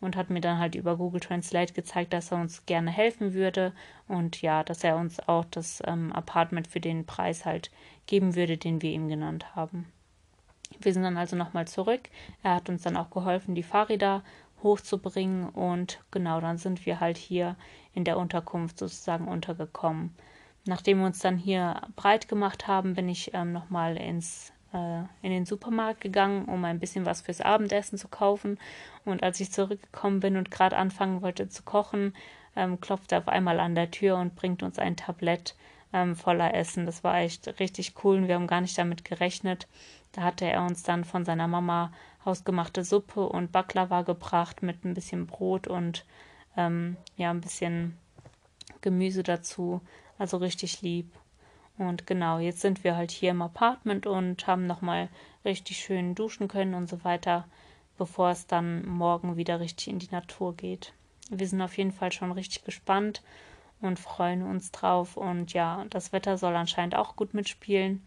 und 0.01 0.17
hat 0.17 0.29
mir 0.29 0.41
dann 0.41 0.59
halt 0.59 0.75
über 0.75 0.97
Google 0.97 1.21
Translate 1.21 1.73
gezeigt, 1.73 2.13
dass 2.13 2.31
er 2.31 2.39
uns 2.39 2.65
gerne 2.65 2.91
helfen 2.91 3.33
würde 3.33 3.71
und 4.07 4.41
ja, 4.41 4.63
dass 4.63 4.83
er 4.83 4.97
uns 4.97 5.19
auch 5.27 5.45
das 5.45 5.81
ähm, 5.85 6.11
Apartment 6.11 6.67
für 6.67 6.81
den 6.81 7.05
Preis 7.05 7.45
halt 7.45 7.71
geben 8.05 8.35
würde, 8.35 8.57
den 8.57 8.81
wir 8.81 8.91
ihm 8.91 9.07
genannt 9.07 9.55
haben. 9.55 9.85
Wir 10.79 10.93
sind 10.93 11.03
dann 11.03 11.17
also 11.17 11.35
nochmal 11.35 11.67
zurück. 11.67 12.09
Er 12.41 12.55
hat 12.55 12.69
uns 12.69 12.83
dann 12.83 12.97
auch 12.97 13.09
geholfen, 13.09 13.55
die 13.55 13.63
Fahrräder 13.63 14.23
hochzubringen 14.61 15.49
und 15.49 15.99
genau 16.11 16.39
dann 16.39 16.57
sind 16.57 16.85
wir 16.85 16.99
halt 16.99 17.17
hier 17.17 17.55
in 17.93 18.05
der 18.05 18.17
Unterkunft 18.17 18.79
sozusagen 18.79 19.27
untergekommen. 19.27 20.15
Nachdem 20.65 20.99
wir 20.99 21.05
uns 21.05 21.19
dann 21.19 21.37
hier 21.37 21.81
breit 21.95 22.29
gemacht 22.29 22.67
haben, 22.67 22.93
bin 22.93 23.09
ich 23.09 23.33
ähm, 23.33 23.51
nochmal 23.51 23.97
ins 23.97 24.53
äh, 24.73 25.01
in 25.21 25.31
den 25.31 25.45
Supermarkt 25.45 26.01
gegangen, 26.01 26.45
um 26.45 26.63
ein 26.65 26.79
bisschen 26.79 27.05
was 27.05 27.21
fürs 27.21 27.41
Abendessen 27.41 27.97
zu 27.97 28.07
kaufen. 28.07 28.57
Und 29.05 29.23
als 29.23 29.39
ich 29.39 29.51
zurückgekommen 29.51 30.21
bin 30.21 30.37
und 30.37 30.51
gerade 30.51 30.77
anfangen 30.77 31.21
wollte 31.21 31.49
zu 31.49 31.63
kochen, 31.63 32.15
ähm, 32.55 32.79
klopft 32.79 33.11
er 33.11 33.19
auf 33.19 33.27
einmal 33.27 33.59
an 33.59 33.75
der 33.75 33.91
Tür 33.91 34.17
und 34.17 34.35
bringt 34.35 34.63
uns 34.63 34.79
ein 34.79 34.95
Tablett 34.95 35.55
ähm, 35.93 36.15
voller 36.15 36.53
Essen. 36.53 36.85
Das 36.85 37.03
war 37.03 37.19
echt 37.19 37.59
richtig 37.59 37.93
cool 38.03 38.17
und 38.17 38.27
wir 38.27 38.35
haben 38.35 38.47
gar 38.47 38.61
nicht 38.61 38.77
damit 38.77 39.05
gerechnet, 39.05 39.67
Da 40.11 40.23
hatte 40.23 40.45
er 40.45 40.63
uns 40.63 40.83
dann 40.83 41.05
von 41.05 41.23
seiner 41.23 41.47
Mama 41.47 41.91
hausgemachte 42.25 42.83
Suppe 42.83 43.27
und 43.27 43.51
Baklava 43.51 44.01
gebracht 44.01 44.63
mit 44.63 44.83
ein 44.83 44.93
bisschen 44.93 45.27
Brot 45.27 45.67
und 45.67 46.05
ähm, 46.57 46.97
ja, 47.17 47.29
ein 47.29 47.41
bisschen 47.41 47.97
Gemüse 48.81 49.23
dazu. 49.23 49.81
Also 50.17 50.37
richtig 50.37 50.81
lieb. 50.81 51.11
Und 51.77 52.05
genau, 52.05 52.37
jetzt 52.37 52.61
sind 52.61 52.83
wir 52.83 52.95
halt 52.95 53.11
hier 53.11 53.31
im 53.31 53.41
Apartment 53.41 54.05
und 54.05 54.45
haben 54.45 54.67
nochmal 54.67 55.09
richtig 55.43 55.77
schön 55.77 56.13
duschen 56.13 56.47
können 56.47 56.75
und 56.75 56.87
so 56.87 57.03
weiter, 57.03 57.45
bevor 57.97 58.29
es 58.29 58.45
dann 58.45 58.85
morgen 58.87 59.37
wieder 59.37 59.59
richtig 59.59 59.87
in 59.87 59.99
die 59.99 60.11
Natur 60.11 60.55
geht. 60.55 60.93
Wir 61.31 61.47
sind 61.47 61.61
auf 61.61 61.77
jeden 61.77 61.91
Fall 61.91 62.11
schon 62.11 62.31
richtig 62.31 62.63
gespannt 62.63 63.23
und 63.83 63.99
freuen 63.99 64.43
uns 64.43 64.71
drauf. 64.71 65.17
Und 65.17 65.53
ja, 65.53 65.85
das 65.89 66.11
Wetter 66.13 66.37
soll 66.37 66.55
anscheinend 66.55 66.95
auch 66.95 67.15
gut 67.15 67.33
mitspielen. 67.33 68.05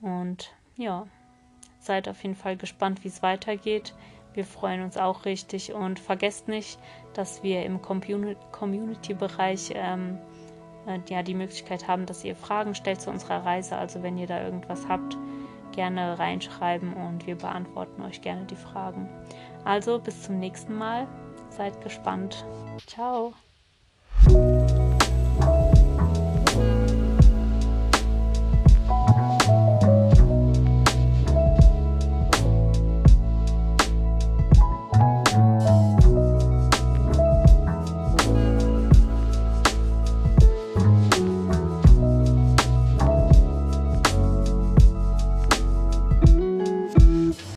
Und 0.00 0.52
ja, 0.76 1.06
seid 1.78 2.08
auf 2.08 2.22
jeden 2.22 2.36
Fall 2.36 2.56
gespannt, 2.56 3.04
wie 3.04 3.08
es 3.08 3.22
weitergeht. 3.22 3.94
Wir 4.34 4.44
freuen 4.44 4.82
uns 4.82 4.96
auch 4.96 5.24
richtig 5.24 5.72
und 5.72 6.00
vergesst 6.00 6.48
nicht, 6.48 6.78
dass 7.12 7.42
wir 7.42 7.64
im 7.64 7.80
Community-Bereich 7.80 9.72
ähm, 9.74 10.18
äh, 10.86 10.98
ja, 11.08 11.22
die 11.22 11.34
Möglichkeit 11.34 11.86
haben, 11.86 12.04
dass 12.06 12.24
ihr 12.24 12.34
Fragen 12.34 12.74
stellt 12.74 13.00
zu 13.00 13.10
unserer 13.10 13.44
Reise. 13.44 13.76
Also 13.76 14.02
wenn 14.02 14.18
ihr 14.18 14.26
da 14.26 14.42
irgendwas 14.42 14.88
habt, 14.88 15.16
gerne 15.72 16.18
reinschreiben 16.18 16.94
und 16.94 17.26
wir 17.26 17.36
beantworten 17.36 18.02
euch 18.02 18.20
gerne 18.22 18.44
die 18.44 18.56
Fragen. 18.56 19.08
Also 19.64 19.98
bis 19.98 20.22
zum 20.22 20.38
nächsten 20.38 20.74
Mal. 20.74 21.06
Seid 21.50 21.80
gespannt. 21.82 22.44
Ciao. 22.86 23.34